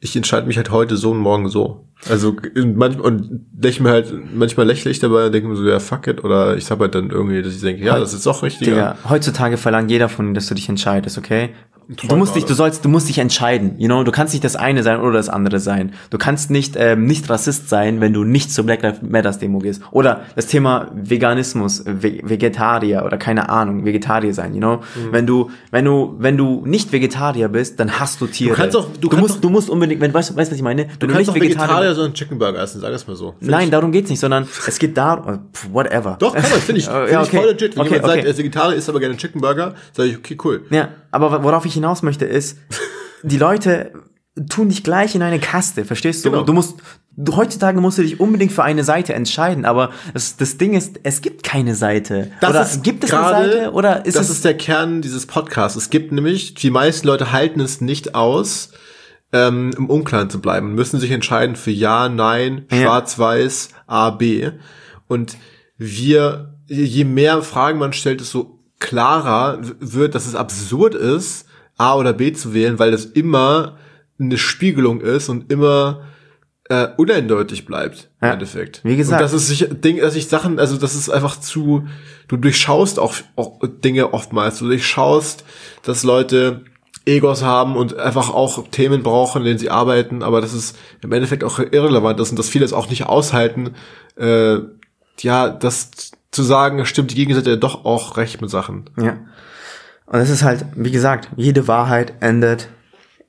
Ich 0.00 0.14
entscheide 0.16 0.46
mich 0.46 0.56
halt 0.56 0.70
heute 0.70 0.96
so 0.96 1.12
und 1.12 1.18
morgen 1.18 1.48
so. 1.48 1.86
Also 2.10 2.36
manchmal 2.54 3.00
und 3.00 3.46
lächle 3.58 3.84
mir 3.84 3.90
halt, 3.90 4.12
manchmal 4.34 4.66
lächle 4.66 4.90
ich 4.90 4.98
dabei 4.98 5.26
und 5.26 5.32
denke 5.32 5.48
mir 5.48 5.56
so, 5.56 5.66
ja, 5.66 5.80
fuck 5.80 6.06
it. 6.06 6.22
Oder 6.22 6.56
ich 6.56 6.66
sag 6.66 6.78
halt 6.78 6.94
dann 6.94 7.10
irgendwie, 7.10 7.40
dass 7.40 7.54
ich 7.54 7.62
denke, 7.62 7.82
ja, 7.82 7.98
das 7.98 8.12
ist 8.12 8.26
doch 8.26 8.42
richtig. 8.42 8.68
Digga, 8.68 8.98
heutzutage 9.08 9.56
verlangt 9.56 9.90
jeder 9.90 10.10
von 10.10 10.26
dir, 10.26 10.34
dass 10.34 10.46
du 10.46 10.54
dich 10.54 10.68
entscheidest, 10.68 11.16
okay? 11.16 11.50
Du 11.88 12.16
musst 12.16 12.34
dich, 12.34 12.44
du 12.46 12.54
sollst, 12.54 12.84
du 12.84 12.88
musst 12.88 13.08
dich 13.08 13.18
entscheiden, 13.18 13.74
you 13.78 13.86
know? 13.88 14.04
Du 14.04 14.10
kannst 14.10 14.32
nicht 14.32 14.42
das 14.44 14.56
eine 14.56 14.82
sein 14.82 15.00
oder 15.00 15.12
das 15.18 15.28
andere 15.28 15.58
sein. 15.60 15.92
Du 16.10 16.16
kannst 16.18 16.50
nicht 16.50 16.76
ähm, 16.78 17.04
nicht 17.06 17.28
Rassist 17.28 17.68
sein, 17.68 18.00
wenn 18.00 18.12
du 18.14 18.24
nicht 18.24 18.50
zur 18.52 18.64
Black 18.64 18.82
Lives 18.82 19.02
Matters 19.02 19.38
Demo 19.38 19.58
gehst. 19.58 19.82
Oder 19.90 20.22
das 20.34 20.46
Thema 20.46 20.88
Veganismus, 20.94 21.82
Ve 21.86 22.20
Vegetarier 22.22 23.02
oder 23.04 23.16
keine 23.18 23.48
Ahnung, 23.48 23.84
Vegetarier 23.84 24.32
sein, 24.32 24.54
you 24.54 24.60
know? 24.60 24.76
Mhm. 24.76 25.12
Wenn 25.12 25.26
du, 25.26 25.50
wenn 25.70 25.84
du, 25.84 26.14
wenn 26.18 26.36
du 26.36 26.62
nicht 26.64 26.92
Vegetarier 26.92 27.48
bist, 27.48 27.78
dann 27.80 27.98
hast 28.00 28.20
du 28.20 28.26
Tiere. 28.26 28.54
kannst 28.54 28.76
auch- 28.76 28.86
du 28.94 29.00
du 29.00 29.08
kannst 29.08 29.22
musst, 29.22 29.36
auch- 29.36 29.40
du 29.42 29.50
musst 29.50 29.70
unbedingt, 29.70 30.00
wenn, 30.00 30.14
weißt 30.14 30.30
du, 30.30 30.36
weißt, 30.36 30.50
was 30.52 30.56
ich 30.56 30.62
meine? 30.64 30.86
Wenn 30.88 30.98
Du 31.00 31.06
kannst 31.08 31.18
nicht 31.18 31.30
auch 31.30 31.34
Vegetarier 31.34 31.94
so 31.94 32.02
einen 32.02 32.14
Chicken 32.14 32.38
Burger 32.38 32.60
essen, 32.62 32.80
sag 32.80 32.92
es 32.92 33.06
mal 33.06 33.16
so. 33.16 33.34
Find 33.38 33.50
Nein, 33.50 33.64
ich, 33.64 33.70
darum 33.70 33.92
geht's 33.92 34.08
nicht, 34.10 34.20
sondern 34.20 34.46
es 34.66 34.78
geht 34.78 34.96
darum, 34.96 35.40
whatever. 35.72 36.16
Doch, 36.18 36.34
kann 36.34 36.42
man, 36.50 36.60
finde 36.60 36.80
ich, 36.80 36.88
Äh, 36.94 37.00
find 37.00 37.10
ja, 37.12 37.22
ich 37.22 37.28
okay. 37.28 37.36
voll 37.36 37.46
legit. 37.46 37.76
Wenn 37.76 37.82
Okay, 37.82 37.94
jemand 37.94 38.06
sagt, 38.06 38.18
okay. 38.18 38.26
er 38.26 38.30
ist 38.30 38.38
Vegetarier, 38.38 38.76
isst 38.76 38.88
aber 38.88 39.00
gerne 39.00 39.16
Chicken 39.16 39.40
Burger, 39.40 39.74
sage 39.92 40.08
ich, 40.10 40.16
okay, 40.18 40.36
cool. 40.44 40.62
Ja, 40.70 40.88
aber 41.14 41.42
worauf 41.44 41.64
ich 41.64 41.74
hinaus 41.74 42.02
möchte 42.02 42.24
ist, 42.24 42.58
die 43.22 43.38
Leute 43.38 43.92
tun 44.48 44.68
dich 44.68 44.82
gleich 44.82 45.14
in 45.14 45.22
eine 45.22 45.38
Kaste, 45.38 45.84
verstehst 45.84 46.24
du? 46.24 46.30
Genau. 46.30 46.42
Du 46.42 46.52
musst, 46.52 46.74
du, 47.16 47.36
heutzutage 47.36 47.80
musst 47.80 47.98
du 47.98 48.02
dich 48.02 48.18
unbedingt 48.18 48.50
für 48.52 48.64
eine 48.64 48.82
Seite 48.82 49.14
entscheiden, 49.14 49.64
aber 49.64 49.90
das, 50.12 50.36
das 50.36 50.58
Ding 50.58 50.74
ist, 50.74 50.98
es 51.04 51.22
gibt 51.22 51.44
keine 51.44 51.74
Seite. 51.76 52.30
oder 52.46 52.66
gibt 52.82 53.04
es 53.04 53.10
gerade- 53.10 53.36
eine 53.36 53.52
Seite 53.52 53.72
oder 53.72 54.04
ist 54.04 54.16
das 54.16 54.24
es 54.28 54.36
ist 54.36 54.44
der 54.44 54.56
Kern 54.56 55.02
dieses 55.02 55.26
Podcasts. 55.26 55.76
Es 55.78 55.88
gibt 55.90 56.10
nämlich, 56.12 56.54
die 56.54 56.70
meisten 56.70 57.06
Leute 57.06 57.30
halten 57.32 57.60
es 57.60 57.80
nicht 57.80 58.14
aus, 58.16 58.70
ähm, 59.32 59.72
im 59.76 59.88
Unklaren 59.88 60.30
zu 60.30 60.40
bleiben, 60.40 60.74
müssen 60.74 60.98
sich 61.00 61.10
entscheiden 61.12 61.54
für 61.56 61.70
Ja, 61.70 62.08
Nein, 62.08 62.66
Ja. 62.72 62.78
Schwarz, 62.82 63.18
Weiß, 63.18 63.68
A, 63.86 64.10
B. 64.10 64.50
Und 65.06 65.36
wir, 65.76 66.54
je 66.66 67.04
mehr 67.04 67.42
Fragen 67.42 67.78
man 67.78 67.92
stellt, 67.92 68.20
desto 68.20 68.58
klarer 68.84 69.58
wird, 69.80 70.14
dass 70.14 70.26
es 70.26 70.34
absurd 70.34 70.94
ist, 70.94 71.46
A 71.78 71.96
oder 71.96 72.12
B 72.12 72.32
zu 72.32 72.52
wählen, 72.54 72.78
weil 72.78 72.92
es 72.92 73.06
immer 73.06 73.78
eine 74.20 74.38
Spiegelung 74.38 75.00
ist 75.00 75.28
und 75.28 75.50
immer 75.50 76.02
äh, 76.68 76.88
uneindeutig 76.96 77.64
bleibt 77.66 78.10
im 78.20 78.28
Ja. 78.28 78.32
Endeffekt. 78.34 78.80
Wie 78.84 78.96
gesagt. 78.96 79.20
Und 79.20 79.24
das 79.24 79.32
ist 79.32 79.48
sich 79.48 79.68
Ding, 79.70 79.98
dass 79.98 80.14
ich 80.14 80.28
Sachen, 80.28 80.58
also 80.58 80.76
das 80.76 80.94
ist 80.94 81.08
einfach 81.08 81.40
zu, 81.40 81.86
du 82.28 82.36
durchschaust 82.36 82.98
auch, 82.98 83.14
auch 83.36 83.60
Dinge 83.82 84.12
oftmals. 84.12 84.58
Du 84.58 84.66
durchschaust, 84.66 85.44
dass 85.82 86.04
Leute 86.04 86.60
Egos 87.06 87.42
haben 87.42 87.76
und 87.76 87.98
einfach 87.98 88.30
auch 88.30 88.68
Themen 88.68 89.02
brauchen, 89.02 89.42
in 89.42 89.46
denen 89.46 89.58
sie 89.58 89.70
arbeiten, 89.70 90.22
aber 90.22 90.40
das 90.40 90.54
ist 90.54 90.76
im 91.02 91.12
Endeffekt 91.12 91.44
auch 91.44 91.58
irrelevant 91.58 92.18
ist 92.20 92.30
und 92.30 92.38
dass 92.38 92.48
viele 92.48 92.64
es 92.64 92.72
auch 92.72 92.88
nicht 92.88 93.04
aushalten, 93.06 93.74
äh, 94.16 94.58
ja, 95.20 95.48
das 95.50 95.90
zu 96.34 96.42
sagen, 96.42 96.84
stimmt 96.84 97.12
die 97.12 97.14
Gegenseite 97.14 97.50
ja 97.50 97.56
doch 97.56 97.84
auch 97.84 98.16
recht 98.16 98.40
mit 98.40 98.50
Sachen. 98.50 98.90
Ja. 99.00 99.18
Und 100.06 100.20
es 100.20 100.30
ist 100.30 100.42
halt, 100.42 100.66
wie 100.74 100.90
gesagt, 100.90 101.28
jede 101.36 101.68
Wahrheit 101.68 102.14
endet 102.20 102.68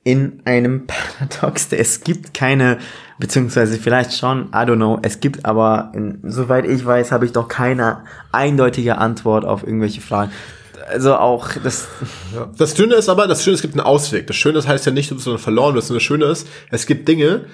in 0.02 0.42
einem 0.44 0.86
Paradox. 1.18 1.68
Es 1.70 2.02
gibt 2.02 2.34
keine, 2.34 2.78
beziehungsweise 3.18 3.78
vielleicht 3.78 4.12
schon, 4.12 4.48
I 4.48 4.66
don't 4.66 4.76
know, 4.76 4.98
es 5.02 5.20
gibt 5.20 5.44
aber, 5.44 5.92
soweit 6.24 6.66
ich 6.66 6.84
weiß, 6.84 7.12
habe 7.12 7.24
ich 7.26 7.32
doch 7.32 7.48
keine 7.48 8.04
eindeutige 8.32 8.98
Antwort 8.98 9.44
auf 9.44 9.62
irgendwelche 9.62 10.00
Fragen. 10.00 10.32
Also 10.88 11.16
auch 11.16 11.48
das, 11.62 11.88
Ja. 12.34 12.50
Das 12.58 12.76
Schöne 12.76 12.94
ist 12.94 13.08
aber, 13.08 13.26
das 13.26 13.42
Schöne 13.42 13.54
ist, 13.54 13.58
es 13.58 13.62
gibt 13.62 13.74
einen 13.74 13.86
Ausweg. 13.86 14.26
Das 14.26 14.36
Schöne 14.36 14.62
heißt 14.64 14.86
ja 14.86 14.92
nicht, 14.92 15.10
du 15.10 15.14
bist 15.14 15.26
dann 15.26 15.38
verloren 15.38 15.74
wirst, 15.74 15.88
sondern 15.88 15.98
das 15.98 16.04
Schöne 16.04 16.24
ist, 16.26 16.46
es 16.70 16.86
gibt 16.86 17.08
Dinge, 17.08 17.46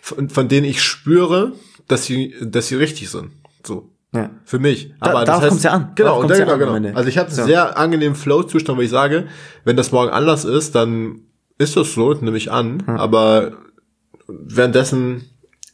von, 0.00 0.30
von 0.30 0.48
denen 0.48 0.66
ich 0.66 0.82
spüre, 0.82 1.52
dass 1.86 2.04
sie, 2.04 2.34
dass 2.40 2.68
sie 2.68 2.76
richtig 2.76 3.10
sind. 3.10 3.32
So. 3.64 3.90
Ja. 4.12 4.30
Für 4.44 4.58
mich. 4.58 4.92
Da- 5.00 5.10
Aber 5.10 5.24
darauf 5.24 5.40
das 5.42 5.48
kommt's 5.50 5.64
ja 5.64 5.70
an. 5.72 5.92
Genau, 5.94 6.08
Darauf 6.08 6.22
und 6.24 6.30
dann, 6.30 6.38
ja 6.38 6.56
genau, 6.56 6.74
genau. 6.74 6.96
Also 6.96 7.08
ich 7.08 7.18
habe 7.18 7.30
So. 7.30 7.42
einen 7.42 7.48
sehr 7.48 7.78
angenehmen 7.78 8.14
Flow-Zustand, 8.16 8.78
wo 8.78 8.82
ich 8.82 8.90
sage, 8.90 9.26
wenn 9.64 9.76
das 9.76 9.92
morgen 9.92 10.10
anders 10.10 10.44
ist, 10.44 10.74
dann 10.74 11.20
ist 11.58 11.76
das 11.76 11.92
so, 11.94 12.12
nehme 12.14 12.36
ich 12.36 12.50
an. 12.50 12.82
Hm. 12.86 12.96
Aber 12.96 13.52
währenddessen 14.28 15.22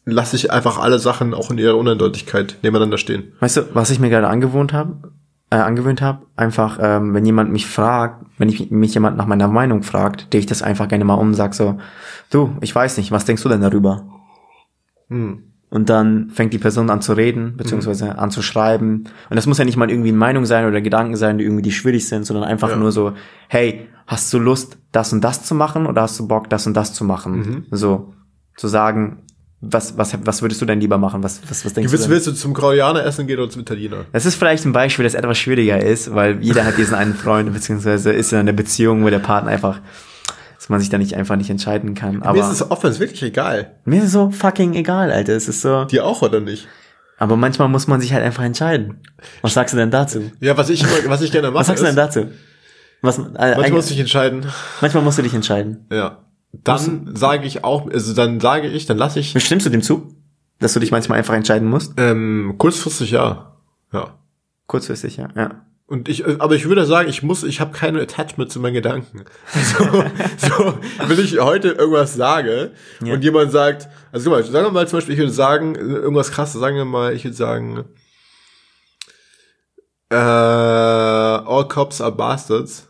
lasse 0.04 0.36
ich 0.36 0.52
einfach 0.52 0.78
alle 0.78 0.98
Sachen 0.98 1.34
auch 1.34 1.50
in 1.50 1.58
ihrer 1.58 1.76
Uneindeutigkeit 1.76 2.58
nebeneinander 2.62 2.98
stehen. 2.98 3.32
Weißt 3.40 3.56
du, 3.56 3.62
was 3.74 3.90
ich 3.90 3.98
mir 4.00 4.10
gerade 4.10 4.28
angewohnt 4.28 4.72
habe? 4.72 5.12
Äh, 5.48 5.56
angewöhnt 5.56 6.02
habe, 6.02 6.26
einfach, 6.34 6.78
ähm, 6.82 7.14
wenn 7.14 7.24
jemand 7.24 7.52
mich 7.52 7.66
fragt, 7.68 8.24
wenn 8.36 8.48
ich 8.48 8.70
mich 8.72 8.94
jemand 8.94 9.16
nach 9.16 9.26
meiner 9.26 9.46
Meinung 9.46 9.84
fragt, 9.84 10.32
drehe 10.32 10.40
ich 10.40 10.46
das 10.46 10.60
einfach 10.60 10.88
gerne 10.88 11.04
mal 11.04 11.14
um 11.14 11.28
und 11.28 11.34
sag 11.34 11.54
so, 11.54 11.78
du, 12.30 12.56
ich 12.62 12.74
weiß 12.74 12.96
nicht, 12.96 13.12
was 13.12 13.26
denkst 13.26 13.44
du 13.44 13.48
denn 13.48 13.60
darüber? 13.60 14.04
Hm. 15.08 15.44
Und 15.76 15.90
dann 15.90 16.30
fängt 16.30 16.54
die 16.54 16.58
Person 16.58 16.88
an 16.88 17.02
zu 17.02 17.12
reden, 17.12 17.54
beziehungsweise 17.58 18.16
an 18.16 18.30
zu 18.30 18.40
schreiben. 18.40 19.04
Und 19.28 19.36
das 19.36 19.46
muss 19.46 19.58
ja 19.58 19.64
nicht 19.66 19.76
mal 19.76 19.90
irgendwie 19.90 20.08
eine 20.08 20.16
Meinung 20.16 20.46
sein 20.46 20.64
oder 20.66 20.80
Gedanken 20.80 21.16
sein, 21.16 21.36
die 21.36 21.44
irgendwie 21.44 21.60
die 21.60 21.70
schwierig 21.70 22.08
sind, 22.08 22.24
sondern 22.24 22.44
einfach 22.46 22.70
Ja. 22.70 22.76
nur 22.76 22.92
so, 22.92 23.12
hey, 23.48 23.86
hast 24.06 24.32
du 24.32 24.38
Lust, 24.38 24.78
das 24.92 25.12
und 25.12 25.20
das 25.22 25.42
zu 25.42 25.54
machen 25.54 25.84
oder 25.86 26.00
hast 26.00 26.18
du 26.18 26.26
Bock, 26.26 26.48
das 26.48 26.66
und 26.66 26.74
das 26.74 26.94
zu 26.94 27.04
machen? 27.04 27.32
Mhm. 27.36 27.64
So, 27.72 28.14
zu 28.56 28.68
sagen, 28.68 29.18
was, 29.60 29.98
was, 29.98 30.16
was 30.24 30.40
würdest 30.40 30.62
du 30.62 30.64
denn 30.66 30.80
lieber 30.80 30.96
machen? 30.96 31.22
Was, 31.22 31.42
was, 31.50 31.62
was 31.66 31.74
denkst 31.74 31.92
Willst, 31.92 32.04
du 32.04 32.08
denn? 32.08 32.14
willst 32.14 32.26
du 32.26 32.32
zum 32.32 32.54
Koreaner 32.54 33.04
essen 33.04 33.26
gehen 33.26 33.38
oder 33.38 33.50
zum 33.50 33.60
Italiener? 33.60 34.06
Das 34.12 34.24
ist 34.24 34.36
vielleicht 34.36 34.64
ein 34.64 34.72
Beispiel, 34.72 35.04
das 35.04 35.12
etwas 35.14 35.36
schwieriger 35.36 35.78
ist, 35.82 36.14
weil 36.14 36.42
jeder 36.42 36.64
hat 36.64 36.78
diesen 36.78 36.94
einen 36.94 37.12
Freund, 37.14 37.52
beziehungsweise 37.52 38.12
ist 38.12 38.32
in 38.32 38.38
einer 38.38 38.52
Beziehung, 38.54 39.04
wo 39.04 39.10
der 39.10 39.18
Partner 39.18 39.50
einfach, 39.50 39.80
dass 40.56 40.68
man 40.68 40.80
sich 40.80 40.88
da 40.88 40.98
nicht 40.98 41.14
einfach 41.14 41.36
nicht 41.36 41.50
entscheiden 41.50 41.94
kann. 41.94 42.18
Mir 42.18 42.26
Aber 42.26 42.40
ist 42.40 42.48
es 42.50 42.70
oftmals 42.70 42.98
wirklich 43.00 43.22
egal. 43.22 43.72
mir 43.84 43.98
ist 43.98 44.06
es 44.06 44.12
so 44.12 44.30
fucking 44.30 44.74
egal, 44.74 45.12
Alter. 45.12 45.34
Es 45.34 45.48
ist 45.48 45.60
so, 45.62 45.84
Dir 45.84 46.04
auch 46.04 46.22
oder 46.22 46.40
nicht? 46.40 46.66
Aber 47.18 47.36
manchmal 47.36 47.68
muss 47.68 47.86
man 47.86 48.00
sich 48.00 48.12
halt 48.12 48.24
einfach 48.24 48.42
entscheiden. 48.42 49.00
Was 49.42 49.54
sagst 49.54 49.72
du 49.72 49.78
denn 49.78 49.90
dazu? 49.90 50.30
Ja, 50.40 50.56
was 50.56 50.68
ich, 50.68 50.82
immer, 50.82 51.10
was 51.10 51.22
ich 51.22 51.32
gerne 51.32 51.48
mache, 51.50 51.60
Was 51.60 51.66
sagst 51.68 51.82
du 51.82 51.86
denn 51.86 51.92
ist, 51.96 52.16
dazu? 52.16 52.26
Was, 53.02 53.18
äh, 53.18 53.22
manchmal 53.22 53.54
eigentlich- 53.54 53.72
muss 53.72 53.90
ich 53.90 53.98
entscheiden. 54.00 54.46
manchmal 54.80 55.02
musst 55.02 55.18
du 55.18 55.22
dich 55.22 55.34
entscheiden. 55.34 55.86
Ja. 55.90 56.18
Dann 56.52 57.10
sage 57.14 57.46
ich 57.46 57.64
auch, 57.64 57.90
also 57.90 58.14
dann 58.14 58.40
sage 58.40 58.68
ich, 58.68 58.86
dann 58.86 58.96
lasse 58.98 59.20
ich 59.20 59.34
Stimmst 59.44 59.66
du 59.66 59.70
dem 59.70 59.82
zu? 59.82 60.14
Dass 60.58 60.72
du 60.72 60.80
dich 60.80 60.90
manchmal 60.90 61.18
einfach 61.18 61.34
entscheiden 61.34 61.68
musst? 61.68 61.92
ähm, 61.98 62.54
kurzfristig 62.58 63.10
ja. 63.10 63.56
Ja. 63.92 64.14
Kurzfristig, 64.66 65.18
ja. 65.18 65.28
ja. 65.36 65.66
Und 65.88 66.08
ich, 66.08 66.26
äh, 66.26 66.36
aber 66.40 66.54
ich 66.56 66.68
würde 66.68 66.84
sagen, 66.84 67.08
ich 67.08 67.22
muss, 67.22 67.44
ich 67.44 67.60
habe 67.60 67.72
keine 67.72 68.00
Attachment 68.02 68.50
zu 68.50 68.58
meinen 68.58 68.74
Gedanken. 68.74 69.24
So, 69.54 69.84
so 70.48 70.78
wenn 71.06 71.20
ich 71.20 71.38
heute 71.38 71.68
irgendwas 71.68 72.14
sage 72.14 72.72
Ja. 73.04 73.14
und 73.14 73.22
jemand 73.22 73.52
sagt, 73.52 73.88
also 74.10 74.28
guck 74.30 74.38
mal, 74.40 74.44
sagen 74.44 74.66
wir 74.66 74.72
mal 74.72 74.88
zum 74.88 74.96
Beispiel, 74.98 75.14
ich 75.14 75.20
würde 75.20 75.32
sagen, 75.32 75.76
äh, 75.76 75.78
irgendwas 75.78 76.32
krasses, 76.32 76.60
sagen 76.60 76.76
wir 76.76 76.84
mal, 76.84 77.14
ich 77.14 77.24
würde 77.24 77.36
sagen, 77.36 77.84
äh, 80.10 80.16
all 80.16 81.68
cops 81.68 82.00
are 82.00 82.12
bastards. 82.12 82.88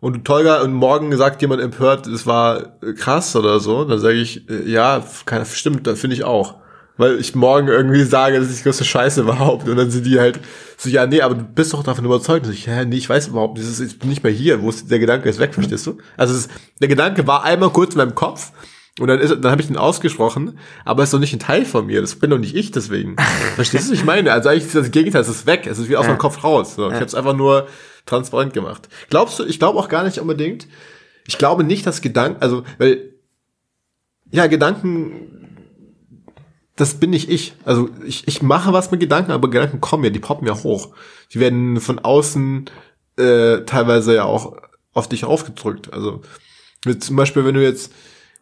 Und 0.00 0.24
Tolga 0.26 0.60
und 0.60 0.72
morgen 0.74 1.16
sagt 1.16 1.40
jemand 1.40 1.62
empört, 1.62 2.06
es 2.06 2.26
war 2.26 2.78
äh, 2.82 2.92
krass 2.92 3.34
oder 3.36 3.58
so, 3.58 3.84
dann 3.84 3.98
sage 3.98 4.16
ich, 4.16 4.42
ja, 4.66 5.02
stimmt, 5.50 5.86
das 5.86 5.98
finde 5.98 6.14
ich 6.14 6.24
auch. 6.24 6.56
Weil 6.96 7.18
ich 7.18 7.34
morgen 7.34 7.66
irgendwie 7.68 8.04
sage, 8.04 8.38
das 8.38 8.48
ist 8.50 8.60
die 8.60 8.62
größte 8.62 8.84
Scheiße 8.84 9.22
überhaupt. 9.22 9.68
Und 9.68 9.76
dann 9.76 9.90
sind 9.90 10.06
die 10.06 10.20
halt 10.20 10.38
so, 10.76 10.88
ja, 10.88 11.06
nee, 11.06 11.22
aber 11.22 11.34
du 11.34 11.42
bist 11.42 11.72
doch 11.72 11.82
davon 11.82 12.04
überzeugt. 12.04 12.46
Und 12.46 12.52
ich, 12.52 12.66
ja, 12.66 12.84
nee, 12.84 12.96
ich 12.96 13.08
weiß 13.08 13.28
überhaupt 13.28 13.58
nicht, 13.58 13.80
ich 13.80 13.98
bin 13.98 14.10
nicht 14.10 14.22
mehr 14.22 14.32
hier. 14.32 14.62
Wo 14.62 14.68
ist, 14.70 14.90
der 14.90 15.00
Gedanke 15.00 15.28
ist 15.28 15.40
weg, 15.40 15.54
verstehst 15.54 15.86
du? 15.86 15.98
Also 16.16 16.34
es, 16.34 16.48
der 16.80 16.86
Gedanke 16.88 17.26
war 17.26 17.42
einmal 17.42 17.70
kurz 17.70 17.94
in 17.94 17.98
meinem 17.98 18.14
Kopf 18.14 18.52
und 19.00 19.08
dann 19.08 19.18
ist, 19.18 19.30
dann 19.40 19.50
habe 19.50 19.60
ich 19.60 19.66
den 19.66 19.76
ausgesprochen, 19.76 20.56
aber 20.84 21.02
es 21.02 21.08
ist 21.08 21.14
doch 21.14 21.18
nicht 21.18 21.32
ein 21.32 21.40
Teil 21.40 21.64
von 21.64 21.86
mir. 21.86 22.00
Das 22.00 22.14
bin 22.14 22.30
doch 22.30 22.38
nicht 22.38 22.54
ich 22.54 22.70
deswegen. 22.70 23.16
Verstehst 23.56 23.88
du, 23.88 23.92
was 23.92 23.98
ich 23.98 24.04
meine? 24.04 24.32
Also 24.32 24.50
eigentlich 24.50 24.66
ist 24.66 24.76
das 24.76 24.92
Gegenteil, 24.92 25.22
es 25.22 25.28
ist 25.28 25.46
weg. 25.46 25.66
Es 25.66 25.78
ist 25.80 25.88
wie 25.88 25.96
aus 25.96 26.04
Ja. 26.04 26.10
meinem 26.12 26.18
Kopf 26.18 26.44
raus. 26.44 26.76
So, 26.76 26.86
Ich 26.86 26.94
habe 26.94 27.04
es 27.06 27.14
einfach 27.16 27.34
nur 27.34 27.66
transparent 28.06 28.52
gemacht. 28.52 28.88
Glaubst 29.10 29.40
du, 29.40 29.44
ich 29.44 29.58
glaube 29.58 29.80
auch 29.80 29.88
gar 29.88 30.04
nicht 30.04 30.18
unbedingt, 30.20 30.68
ich 31.26 31.38
glaube 31.38 31.64
nicht, 31.64 31.84
dass 31.88 32.02
Gedanken, 32.02 32.40
also, 32.40 32.62
weil, 32.78 33.14
ja, 34.30 34.46
Gedanken, 34.46 35.43
das 36.76 36.94
bin 36.94 37.10
nicht 37.10 37.30
ich. 37.30 37.54
Also 37.64 37.88
ich, 38.04 38.26
ich 38.26 38.42
mache 38.42 38.72
was 38.72 38.90
mit 38.90 39.00
Gedanken, 39.00 39.32
aber 39.32 39.48
Gedanken 39.48 39.80
kommen 39.80 40.04
ja, 40.04 40.10
die 40.10 40.18
poppen 40.18 40.46
ja 40.46 40.54
hoch. 40.62 40.94
Die 41.32 41.40
werden 41.40 41.80
von 41.80 41.98
außen 41.98 42.66
äh, 43.16 43.60
teilweise 43.60 44.14
ja 44.14 44.24
auch 44.24 44.56
auf 44.92 45.08
dich 45.08 45.24
aufgedrückt. 45.24 45.92
Also 45.92 46.22
mit, 46.84 47.04
zum 47.04 47.16
Beispiel, 47.16 47.44
wenn 47.44 47.54
du 47.54 47.62
jetzt 47.62 47.92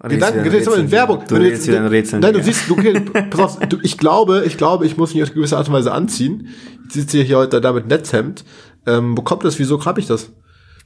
redest 0.03 0.21
Gedanken, 0.21 0.45
wieder 0.45 0.57
jetzt 0.59 0.69
mal 0.69 0.79
in. 0.79 0.91
Werbung. 0.91 1.25
Du 1.29 1.35
wenn 1.35 1.43
redest 1.43 1.67
wieder 1.67 1.79
in 1.79 1.87
Rätseln, 1.87 2.23
Nein, 2.23 2.33
du 2.33 2.41
Digga. 2.41 2.53
siehst, 2.53 2.71
du, 2.71 2.75
okay, 2.75 3.01
pass 3.31 3.41
auf, 3.41 3.59
du, 3.69 3.79
ich 3.83 3.99
glaube, 3.99 4.45
ich 4.47 4.57
glaube, 4.57 4.87
ich 4.87 4.97
muss 4.97 5.15
mich 5.15 5.23
auf 5.23 5.33
gewisse 5.35 5.59
Art 5.59 5.69
und 5.69 5.75
Weise 5.75 5.93
anziehen. 5.93 6.49
Ich 6.89 6.95
sitze 6.95 7.23
hier 7.23 7.37
heute 7.39 7.61
da 7.61 7.73
mit 7.73 7.87
Netzhemd. 7.87 8.45
Ähm, 8.87 9.17
wo 9.17 9.23
kommt 9.23 9.45
das? 9.45 9.59
Wieso 9.59 9.85
habe 9.85 10.01
ich 10.01 10.07
das? 10.07 10.33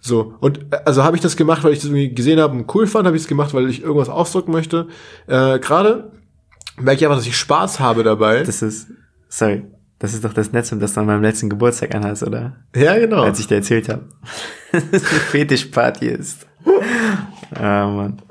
So, 0.00 0.34
und 0.40 0.58
äh, 0.70 0.78
also 0.84 1.04
habe 1.04 1.16
ich 1.16 1.22
das 1.22 1.36
gemacht, 1.36 1.64
weil 1.64 1.72
ich 1.72 1.78
das 1.78 1.86
irgendwie 1.86 2.12
gesehen 2.12 2.40
habe 2.40 2.56
und 2.56 2.74
cool 2.74 2.86
fand, 2.86 3.06
habe 3.06 3.16
ich 3.16 3.22
es 3.22 3.28
gemacht, 3.28 3.54
weil 3.54 3.68
ich 3.70 3.82
irgendwas 3.82 4.08
ausdrücken 4.08 4.52
möchte. 4.52 4.88
Äh, 5.26 5.58
Gerade 5.60 6.12
merke 6.78 6.99
ich 7.00 7.04
einfach, 7.04 7.18
dass 7.18 7.26
ich 7.26 7.37
Spaß 7.37 7.80
habe 7.80 8.02
dabei. 8.02 8.42
Das 8.42 8.62
ist, 8.62 8.88
sorry, 9.28 9.64
das 9.99 10.14
ist 10.14 10.25
doch 10.25 10.35
das 10.35 10.52
Netz, 10.52 10.71
das 10.71 10.95
du 10.95 11.00
an 11.00 11.06
meinem 11.06 11.23
letzten 11.23 11.49
Geburtstag 11.49 11.95
anhast, 11.95 12.23
oder? 12.23 12.56
ja, 12.75 12.99
genau. 12.99 13.23
Als 13.23 13.38
ich 13.40 13.47
dir 13.47 13.56
erzählt 13.56 13.88
habe. 13.88 14.04
dass 14.73 14.83
es 14.92 15.11
eine 15.11 15.21
Fetischparty 15.21 16.06
ist. 16.09 16.47
Ah, 17.54 17.87
Mann. 17.87 18.23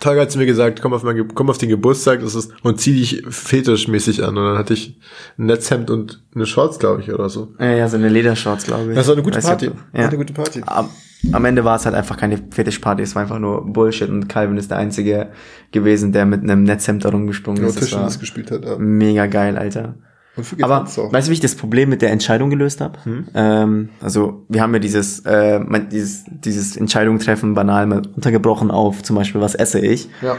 Tolga 0.00 0.22
hat 0.22 0.30
zu 0.30 0.38
mir 0.38 0.46
gesagt, 0.46 0.82
komm 0.82 0.92
auf, 0.92 1.02
mein, 1.02 1.28
komm 1.34 1.48
auf 1.50 1.58
den 1.58 1.68
Geburtstag 1.68 2.20
das 2.20 2.34
ist, 2.34 2.52
und 2.62 2.80
zieh 2.80 2.94
dich 2.94 3.22
fetischmäßig 3.28 4.22
an. 4.24 4.36
Und 4.36 4.44
dann 4.44 4.58
hatte 4.58 4.74
ich 4.74 4.98
ein 5.38 5.46
Netzhemd 5.46 5.90
und 5.90 6.22
eine 6.34 6.46
Shorts, 6.46 6.78
glaube 6.78 7.00
ich, 7.02 7.12
oder 7.12 7.28
so. 7.28 7.54
Ja, 7.58 7.72
ja, 7.72 7.88
so 7.88 7.96
eine 7.96 8.08
Ledershorts, 8.08 8.64
glaube 8.64 8.90
ich. 8.90 8.96
Das 8.96 9.06
war 9.06 9.14
eine 9.14 9.22
gute 9.22 9.38
Weiß 9.38 9.46
Party. 9.46 9.68
ob- 9.68 9.76
War 9.92 10.00
Ja. 10.02 10.08
eine 10.08 10.16
gute 10.16 10.32
Party. 10.32 10.62
Am, 10.66 10.88
am 11.32 11.44
Ende 11.46 11.64
war 11.64 11.76
es 11.76 11.86
halt 11.86 11.94
einfach 11.94 12.16
keine 12.18 12.38
Fetischparty, 12.50 13.02
es 13.02 13.14
war 13.14 13.22
einfach 13.22 13.38
nur 13.38 13.64
Bullshit 13.72 14.08
und 14.10 14.28
Calvin 14.28 14.58
ist 14.58 14.70
der 14.70 14.78
Einzige 14.78 15.30
gewesen, 15.72 16.12
der 16.12 16.26
mit 16.26 16.42
einem 16.42 16.64
Netzhemd 16.64 17.04
da 17.04 17.08
rumgesprungen 17.10 17.62
Ja, 17.62 17.68
ist. 17.68 17.78
Tischtennis 17.78 18.18
gespielt 18.20 18.50
hat. 18.50 18.64
Ja. 18.64 18.76
mega 18.78 19.26
geil, 19.26 19.56
Alter. 19.56 19.94
Aber 20.62 20.84
weißt 20.84 21.28
du, 21.28 21.30
wie 21.30 21.34
ich 21.34 21.40
das 21.40 21.54
Problem 21.54 21.88
mit 21.88 22.02
der 22.02 22.10
Entscheidung 22.10 22.50
gelöst 22.50 22.80
habe? 22.80 22.98
Ähm, 23.34 23.90
also 24.00 24.44
wir 24.48 24.62
haben 24.62 24.72
ja 24.74 24.80
dieses, 24.80 25.20
äh, 25.20 25.60
dieses, 25.90 26.24
dieses 26.26 26.76
Entscheidung 26.76 27.18
treffen 27.18 27.54
banal 27.54 27.86
mal 27.86 28.02
untergebrochen 28.14 28.70
auf 28.70 29.02
zum 29.02 29.16
Beispiel, 29.16 29.40
was 29.40 29.54
esse 29.54 29.80
ich. 29.80 30.08
Ja. 30.22 30.36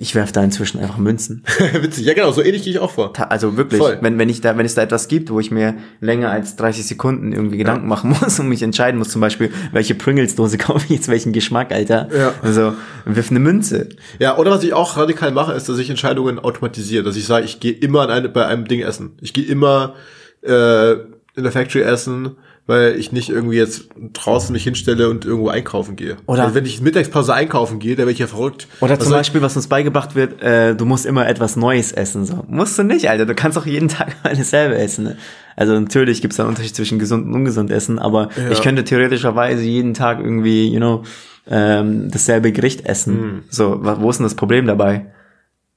Ich 0.00 0.14
werf 0.14 0.30
da 0.30 0.44
inzwischen 0.44 0.78
einfach 0.78 0.96
Münzen. 0.96 1.42
Witzig. 1.80 2.06
Ja, 2.06 2.14
genau, 2.14 2.30
so 2.30 2.40
ähnlich 2.40 2.62
gehe 2.62 2.72
ich 2.72 2.78
auch 2.78 2.92
vor. 2.92 3.12
Also 3.32 3.56
wirklich, 3.56 3.80
Voll. 3.80 3.98
wenn, 4.00 4.16
wenn 4.16 4.28
ich 4.28 4.40
da, 4.40 4.56
wenn 4.56 4.64
es 4.64 4.76
da 4.76 4.82
etwas 4.82 5.08
gibt, 5.08 5.28
wo 5.28 5.40
ich 5.40 5.50
mir 5.50 5.74
länger 6.00 6.30
als 6.30 6.54
30 6.54 6.86
Sekunden 6.86 7.32
irgendwie 7.32 7.58
Gedanken 7.58 7.88
machen 7.88 8.10
muss 8.22 8.38
und 8.38 8.48
mich 8.48 8.62
entscheiden 8.62 8.96
muss, 8.96 9.08
zum 9.08 9.20
Beispiel, 9.20 9.50
welche 9.72 9.96
Pringles-Dose 9.96 10.56
kaufe 10.58 10.84
ich 10.84 10.90
jetzt, 10.90 11.08
welchen 11.08 11.32
Geschmack, 11.32 11.72
Alter. 11.72 12.08
Ja. 12.16 12.32
Also, 12.42 12.74
wirf 13.06 13.30
eine 13.32 13.40
Münze. 13.40 13.88
Ja, 14.20 14.38
oder 14.38 14.52
was 14.52 14.62
ich 14.62 14.72
auch 14.72 14.96
radikal 14.96 15.32
mache, 15.32 15.52
ist, 15.54 15.68
dass 15.68 15.78
ich 15.78 15.90
Entscheidungen 15.90 16.38
automatisiere. 16.38 17.02
Dass 17.02 17.16
ich 17.16 17.26
sage, 17.26 17.44
ich 17.44 17.58
gehe 17.58 17.72
immer 17.72 18.02
an 18.02 18.10
eine, 18.10 18.28
bei 18.28 18.46
einem 18.46 18.68
Ding 18.68 18.82
essen. 18.82 19.18
Ich 19.20 19.32
gehe 19.32 19.46
immer 19.46 19.94
äh, 20.42 20.92
in 20.92 21.42
der 21.42 21.50
Factory 21.50 21.82
essen, 21.82 22.36
weil 22.68 22.96
ich 22.96 23.10
nicht 23.12 23.30
irgendwie 23.30 23.56
jetzt 23.56 23.88
draußen 24.12 24.52
mich 24.52 24.62
hinstelle 24.62 25.08
und 25.08 25.24
irgendwo 25.24 25.48
einkaufen 25.48 25.96
gehe. 25.96 26.18
Oder- 26.26 26.42
also 26.44 26.54
wenn 26.54 26.66
ich 26.66 26.80
Mittagspause 26.82 27.32
einkaufen 27.34 27.78
gehe, 27.80 27.92
dann 27.96 28.00
werde 28.06 28.12
ich 28.12 28.18
ja 28.20 28.26
verrückt. 28.28 28.68
Oder 28.80 28.96
Was 28.98 29.04
zum 29.04 29.12
Beispiel, 29.14 29.42
was 29.42 29.56
uns 29.56 29.66
beigebracht 29.68 30.14
wird, 30.14 30.40
äh, 30.42 30.76
du 30.76 30.84
musst 30.84 31.06
immer 31.06 31.26
etwas 31.26 31.56
Neues 31.56 31.92
essen. 31.92 32.26
So. 32.26 32.44
Musst 32.46 32.78
du 32.78 32.82
nicht, 32.84 33.08
Alter. 33.08 33.24
Du 33.26 33.34
kannst 33.34 33.56
auch 33.58 33.66
jeden 33.66 33.88
Tag 33.88 34.22
mal 34.22 34.36
dasselbe 34.36 34.76
essen. 34.76 35.04
Ne? 35.04 35.16
Also 35.56 35.72
natürlich 35.80 36.20
gibt 36.20 36.34
es 36.34 36.40
einen 36.40 36.50
Unterschied 36.50 36.76
zwischen 36.76 36.98
gesund 36.98 37.26
und 37.26 37.34
ungesund 37.34 37.70
essen, 37.70 37.98
aber 37.98 38.28
Ja. 38.36 38.50
ich 38.50 38.60
könnte 38.62 38.84
theoretischerweise 38.84 39.62
jeden 39.62 39.94
Tag 39.94 40.20
irgendwie, 40.20 40.68
you 40.68 40.76
know, 40.78 41.02
ähm, 41.50 42.10
dasselbe 42.10 42.52
Gericht 42.52 42.84
essen. 42.84 43.14
Hm. 43.18 43.42
So, 43.48 43.80
wo 43.82 44.10
ist 44.10 44.18
denn 44.18 44.24
das 44.24 44.34
Problem 44.34 44.66
dabei? 44.66 45.06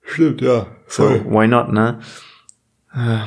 Stimmt, 0.04 0.42
ja. 0.42 0.66
So, 0.90 1.04
why 1.30 1.48
not, 1.48 1.72
ne? 1.72 2.00
Äh, 2.94 3.20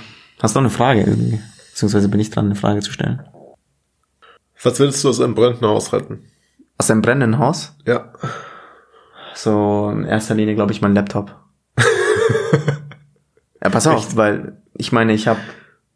Hast 0.42 0.55
du 0.55 0.61
noch 0.61 0.66
eine 0.66 0.70
Frage 0.70 1.00
irgendwie? 1.00 1.40
Beziehungsweise 1.70 2.09
bin 2.11 2.20
ich 2.20 2.29
dran, 2.31 2.44
eine 2.44 2.55
Frage 2.55 2.81
zu 2.81 2.92
stellen. 2.92 3.22
Was 4.64 4.81
würdest 4.81 5.05
du 5.05 5.11
aus 5.11 5.20
einem 5.20 5.35
brennenden 5.35 5.68
Haus 5.68 5.92
retten? 5.92 6.24
Aus 6.79 6.90
einem 6.90 7.03
brennenden 7.03 7.38
Haus? 7.38 7.77
Ja. 7.87 8.12
So, 9.35 9.90
in 9.90 10.05
erster 10.05 10.35
Linie, 10.35 10.55
glaube 10.55 10.72
ich, 10.72 10.81
mein 10.81 10.94
Laptop. 10.94 11.37
ja, 13.62 13.68
pass 13.70 13.87
auf, 13.87 14.16
weil 14.16 14.61
ich 14.77 14.90
meine, 14.90 15.12
ich 15.12 15.29
habe 15.29 15.40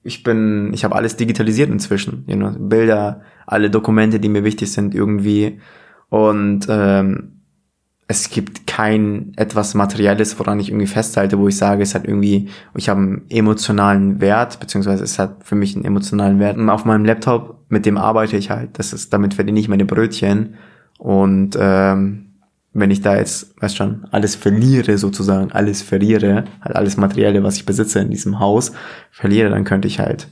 ich 0.02 0.22
bin, 0.22 0.72
ich 0.72 0.84
habe 0.84 0.94
alles 0.94 1.16
digitalisiert 1.16 1.70
inzwischen. 1.70 2.24
You 2.26 2.36
know, 2.36 2.52
Bilder, 2.58 3.22
alle 3.46 3.70
Dokumente, 3.70 4.20
die 4.20 4.28
mir 4.28 4.44
wichtig 4.44 4.70
sind, 4.72 4.94
irgendwie. 4.94 5.60
Und 6.08 6.66
ähm, 6.68 7.42
es 8.06 8.30
gibt 8.30 8.66
kein 8.66 9.32
etwas 9.36 9.74
Materielles, 9.74 10.38
woran 10.38 10.60
ich 10.60 10.70
irgendwie 10.70 10.86
festhalte, 10.86 11.38
wo 11.38 11.48
ich 11.48 11.56
sage, 11.56 11.82
es 11.82 11.94
hat 11.94 12.06
irgendwie, 12.06 12.48
ich 12.74 12.88
habe 12.88 13.00
einen 13.00 13.26
emotionalen 13.28 14.20
Wert, 14.20 14.60
beziehungsweise 14.60 15.04
es 15.04 15.18
hat 15.18 15.44
für 15.44 15.56
mich 15.56 15.74
einen 15.74 15.84
emotionalen 15.84 16.38
Wert. 16.38 16.56
Und 16.56 16.70
auf 16.70 16.84
meinem 16.84 17.04
Laptop, 17.04 17.57
mit 17.68 17.86
dem 17.86 17.98
arbeite 17.98 18.36
ich 18.36 18.50
halt. 18.50 18.78
Das 18.78 18.92
ist, 18.92 19.12
damit 19.12 19.34
verdiene 19.34 19.60
ich 19.60 19.68
meine 19.68 19.84
Brötchen. 19.84 20.54
Und 20.98 21.56
ähm, 21.58 22.28
wenn 22.72 22.90
ich 22.90 23.00
da 23.00 23.16
jetzt, 23.16 23.60
weißt 23.60 23.76
schon, 23.76 24.06
alles 24.10 24.34
verliere 24.34 24.98
sozusagen, 24.98 25.52
alles 25.52 25.82
verliere, 25.82 26.44
halt 26.60 26.76
alles 26.76 26.96
Materielle, 26.96 27.42
was 27.42 27.56
ich 27.56 27.66
besitze 27.66 28.00
in 28.00 28.10
diesem 28.10 28.38
Haus, 28.40 28.72
verliere, 29.10 29.50
dann 29.50 29.64
könnte 29.64 29.88
ich 29.88 29.98
halt 29.98 30.28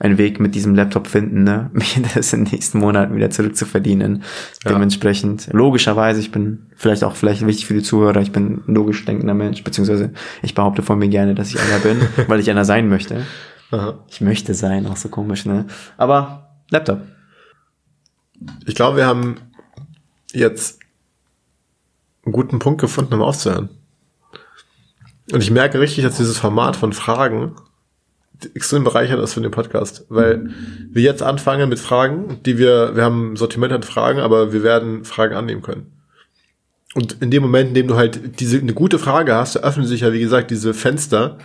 einen 0.00 0.16
Weg 0.16 0.38
mit 0.38 0.54
diesem 0.54 0.74
Laptop 0.74 1.08
finden, 1.08 1.42
ne, 1.42 1.70
mir 1.72 1.84
das 2.14 2.32
in 2.32 2.44
den 2.44 2.52
nächsten 2.52 2.78
Monaten 2.78 3.16
wieder 3.16 3.30
zurückzuverdienen. 3.30 4.22
Ja. 4.64 4.72
Dementsprechend, 4.72 5.48
logischerweise, 5.52 6.20
ich 6.20 6.30
bin 6.30 6.66
vielleicht 6.76 7.04
auch 7.04 7.16
vielleicht 7.16 7.44
wichtig 7.46 7.66
für 7.66 7.74
die 7.74 7.82
Zuhörer, 7.82 8.20
ich 8.20 8.32
bin 8.32 8.62
ein 8.66 8.74
logisch 8.74 9.04
denkender 9.04 9.34
Mensch, 9.34 9.64
beziehungsweise 9.64 10.12
ich 10.42 10.54
behaupte 10.54 10.82
von 10.82 10.98
mir 10.98 11.08
gerne, 11.08 11.34
dass 11.34 11.50
ich 11.50 11.60
einer 11.60 11.78
bin, 11.80 12.00
weil 12.28 12.40
ich 12.40 12.50
einer 12.50 12.64
sein 12.64 12.88
möchte. 12.88 13.24
Aha. 13.70 13.98
Ich 14.08 14.20
möchte 14.20 14.54
sein, 14.54 14.86
auch 14.86 14.96
so 14.96 15.08
komisch, 15.08 15.44
ne? 15.44 15.66
Aber 15.96 16.47
Laptop. 16.70 17.00
Ich 18.66 18.74
glaube, 18.74 18.96
wir 18.98 19.06
haben 19.06 19.36
jetzt 20.32 20.78
einen 22.24 22.32
guten 22.32 22.58
Punkt 22.58 22.80
gefunden, 22.80 23.14
um 23.14 23.22
aufzuhören. 23.22 23.70
Und 25.32 25.42
ich 25.42 25.50
merke 25.50 25.80
richtig, 25.80 26.04
dass 26.04 26.16
dieses 26.16 26.38
Format 26.38 26.76
von 26.76 26.92
Fragen 26.92 27.56
extrem 28.54 28.84
bereichert 28.84 29.20
ist 29.20 29.34
für 29.34 29.40
den 29.40 29.50
Podcast, 29.50 30.04
weil 30.08 30.50
wir 30.90 31.02
jetzt 31.02 31.22
anfangen 31.22 31.68
mit 31.68 31.78
Fragen, 31.78 32.40
die 32.44 32.56
wir, 32.56 32.94
wir 32.94 33.04
haben 33.04 33.32
ein 33.32 33.36
Sortiment 33.36 33.72
an 33.72 33.82
Fragen, 33.82 34.20
aber 34.20 34.52
wir 34.52 34.62
werden 34.62 35.04
Fragen 35.04 35.34
annehmen 35.34 35.62
können. 35.62 35.92
Und 36.94 37.20
in 37.20 37.30
dem 37.30 37.42
Moment, 37.42 37.70
in 37.70 37.74
dem 37.74 37.88
du 37.88 37.96
halt 37.96 38.40
diese 38.40 38.58
eine 38.58 38.74
gute 38.74 38.98
Frage 38.98 39.34
hast, 39.34 39.56
öffnen 39.56 39.86
sich 39.86 40.02
ja, 40.02 40.12
wie 40.12 40.20
gesagt, 40.20 40.50
diese 40.50 40.72
Fenster 40.72 41.38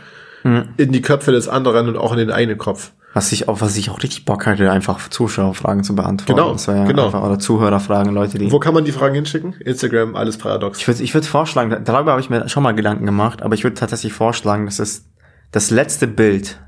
in 0.77 0.91
die 0.91 1.01
Köpfe 1.01 1.31
des 1.31 1.47
anderen 1.47 1.87
und 1.87 1.97
auch 1.97 2.11
in 2.11 2.17
den 2.17 2.31
eigenen 2.31 2.57
Kopf. 2.57 2.91
Was 3.15 3.31
ich 3.31 3.47
auch, 3.47 3.61
was 3.61 3.77
ich 3.77 3.91
auch 3.91 4.01
richtig 4.01 4.25
Bock 4.25 4.47
hatte, 4.47 4.71
einfach 4.71 5.07
Zuschauerfragen 5.09 5.83
zu 5.83 5.95
beantworten. 5.95 6.39
Genau, 6.39 6.53
das 6.53 6.65
ja 6.65 6.83
genau. 6.85 7.05
einfach, 7.05 7.23
oder 7.23 7.37
Zuhörerfragen, 7.37 8.11
Leute, 8.13 8.39
die. 8.39 8.51
Wo 8.51 8.59
kann 8.59 8.73
man 8.73 8.85
die 8.85 8.91
Fragen 8.91 9.13
hinschicken? 9.13 9.53
Instagram, 9.59 10.15
alles 10.15 10.37
paradox. 10.37 10.79
Ich 10.79 10.87
würde 10.87 11.03
ich 11.03 11.13
würd 11.13 11.25
vorschlagen, 11.25 11.83
darüber 11.85 12.11
habe 12.11 12.21
ich 12.21 12.31
mir 12.31 12.49
schon 12.49 12.63
mal 12.63 12.71
Gedanken 12.73 13.05
gemacht, 13.05 13.43
aber 13.43 13.53
ich 13.53 13.63
würde 13.63 13.75
tatsächlich 13.75 14.13
vorschlagen, 14.13 14.65
dass 14.65 14.79
es 14.79 15.05
das 15.51 15.69
letzte 15.69 16.07
Bild 16.07 16.59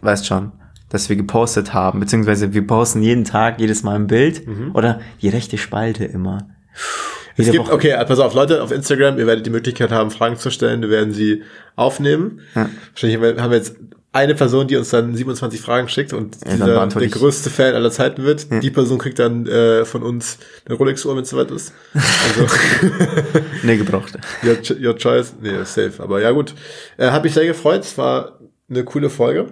weißt 0.00 0.26
schon, 0.26 0.50
dass 0.88 1.08
wir 1.08 1.14
gepostet 1.14 1.72
haben, 1.72 2.00
beziehungsweise 2.00 2.52
wir 2.52 2.66
posten 2.66 3.00
jeden 3.00 3.24
Tag, 3.24 3.60
jedes 3.60 3.84
Mal 3.84 3.94
ein 3.94 4.08
Bild 4.08 4.42
oder 4.74 5.00
die 5.20 5.28
rechte 5.28 5.56
Spalte 5.56 6.04
immer. 6.04 6.48
Es 7.36 7.50
gibt, 7.50 7.66
Woche- 7.66 7.72
okay, 7.72 7.96
pass 8.06 8.18
auf, 8.18 8.34
Leute, 8.34 8.62
auf 8.62 8.72
Instagram, 8.72 9.18
ihr 9.18 9.26
werdet 9.26 9.46
die 9.46 9.50
Möglichkeit 9.50 9.90
haben, 9.90 10.10
Fragen 10.10 10.36
zu 10.36 10.50
stellen, 10.50 10.82
wir 10.82 10.90
werden 10.90 11.12
sie 11.14 11.42
aufnehmen. 11.76 12.40
Ja. 12.54 12.68
Wahrscheinlich 12.92 13.38
haben 13.40 13.50
wir 13.50 13.56
jetzt 13.56 13.76
eine 14.14 14.34
Person, 14.34 14.68
die 14.68 14.76
uns 14.76 14.90
dann 14.90 15.14
27 15.16 15.60
Fragen 15.60 15.88
schickt 15.88 16.12
und 16.12 16.36
dann 16.44 16.52
dieser, 16.58 16.86
der 16.86 17.02
ich. 17.02 17.12
größte 17.12 17.48
Fan 17.48 17.74
aller 17.74 17.90
Zeiten 17.90 18.22
wird. 18.24 18.46
Die 18.62 18.70
Person 18.70 18.98
kriegt 18.98 19.18
dann 19.18 19.46
äh, 19.46 19.84
von 19.86 20.02
uns 20.02 20.38
eine 20.66 20.76
Rolex-Uhr, 20.76 21.16
wenn 21.16 21.22
es 21.22 21.30
soweit 21.30 21.50
ist. 21.50 21.72
Also, 21.94 22.46
Nee, 23.62 23.78
gebrauchte. 23.78 24.20
your, 24.44 24.56
your 24.80 24.96
choice. 24.96 25.32
Nee, 25.40 25.64
safe. 25.64 25.94
Aber 25.98 26.20
ja, 26.20 26.30
gut. 26.30 26.54
Äh, 26.98 27.10
Hat 27.10 27.24
mich 27.24 27.32
sehr 27.32 27.46
gefreut. 27.46 27.80
Es 27.84 27.96
war 27.96 28.38
eine 28.68 28.84
coole 28.84 29.08
Folge. 29.08 29.46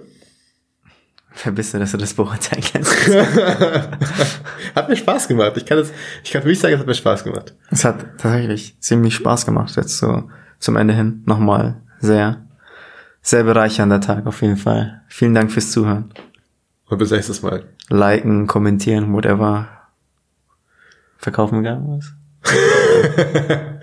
Wer 1.45 1.53
bist 1.53 1.73
du, 1.73 1.79
dass 1.79 1.93
du 1.93 1.97
das 1.97 2.13
beurteilen 2.13 2.63
kannst? 2.73 2.93
Hat 4.75 4.89
mir 4.89 4.97
Spaß 4.97 5.29
gemacht. 5.29 5.53
Ich 5.57 5.65
kann 5.65 5.79
es, 5.79 5.91
ich 6.25 6.31
kann 6.33 6.43
für 6.43 6.49
mich 6.49 6.59
sagen, 6.59 6.75
es 6.75 6.81
hat 6.81 6.87
mir 6.87 6.95
Spaß 6.95 7.25
gemacht. 7.25 7.55
Es 7.71 7.85
hat 7.85 8.05
tatsächlich 8.19 8.77
ziemlich 8.81 9.15
Spaß 9.15 9.47
gemacht, 9.47 9.75
jetzt 9.77 9.99
so 9.99 10.29
zum 10.59 10.77
Ende 10.77 10.93
hin. 10.93 11.23
Nochmal 11.27 11.81
sehr, 12.01 12.45
sehr 13.23 13.45
bereichernder 13.45 14.01
Tag 14.01 14.27
auf 14.27 14.43
jeden 14.43 14.57
Fall. 14.57 15.03
Vielen 15.09 15.35
Dank 15.35 15.53
fürs 15.53 15.73
Zuhören. 15.73 16.13
Und 16.89 16.99
bis 16.99 17.11
nächstes 17.11 17.43
Mal. 17.43 17.65
Liken, 17.89 18.47
kommentieren, 18.47 19.13
whatever. 19.13 19.69
Verkaufen 21.19 21.63
wir 21.63 21.71
gar 21.71 21.81
was? 21.87 22.13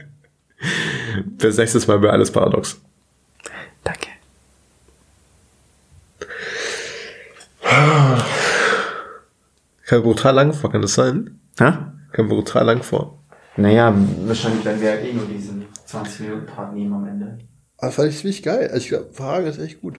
Bis 1.38 1.58
nächstes 1.58 1.88
Mal 1.88 2.00
bei 2.00 2.10
Alles 2.10 2.32
Paradox. 2.32 2.80
Danke. 3.84 4.08
Kam 9.86 10.02
brutal 10.02 10.36
lang 10.36 10.54
vor, 10.54 10.72
kann 10.72 10.82
das 10.82 10.96
sein? 10.96 11.40
Hä? 11.60 11.74
Kam 12.12 12.28
brutal 12.28 12.66
lang 12.66 12.84
vor. 12.84 13.20
Naja, 13.56 13.94
wahrscheinlich 14.26 14.66
werden 14.66 14.82
wir 14.82 15.00
eh 15.00 15.14
nur 15.14 15.26
diesen 15.28 15.66
20 15.86 16.20
Minuten 16.22 16.46
Part 16.46 16.74
nehmen 16.74 16.94
am 16.94 17.08
Ende. 17.08 17.40
Aber 17.78 17.92
fand 17.92 18.10
ich 18.10 18.18
ziemlich 18.20 18.44
geil. 18.44 18.68
Also 18.68 18.78
ich 18.78 18.90
glaube, 18.90 19.14
Fragen 19.14 19.48
ist 19.48 19.60
echt 19.60 19.82
gut. 19.82 19.96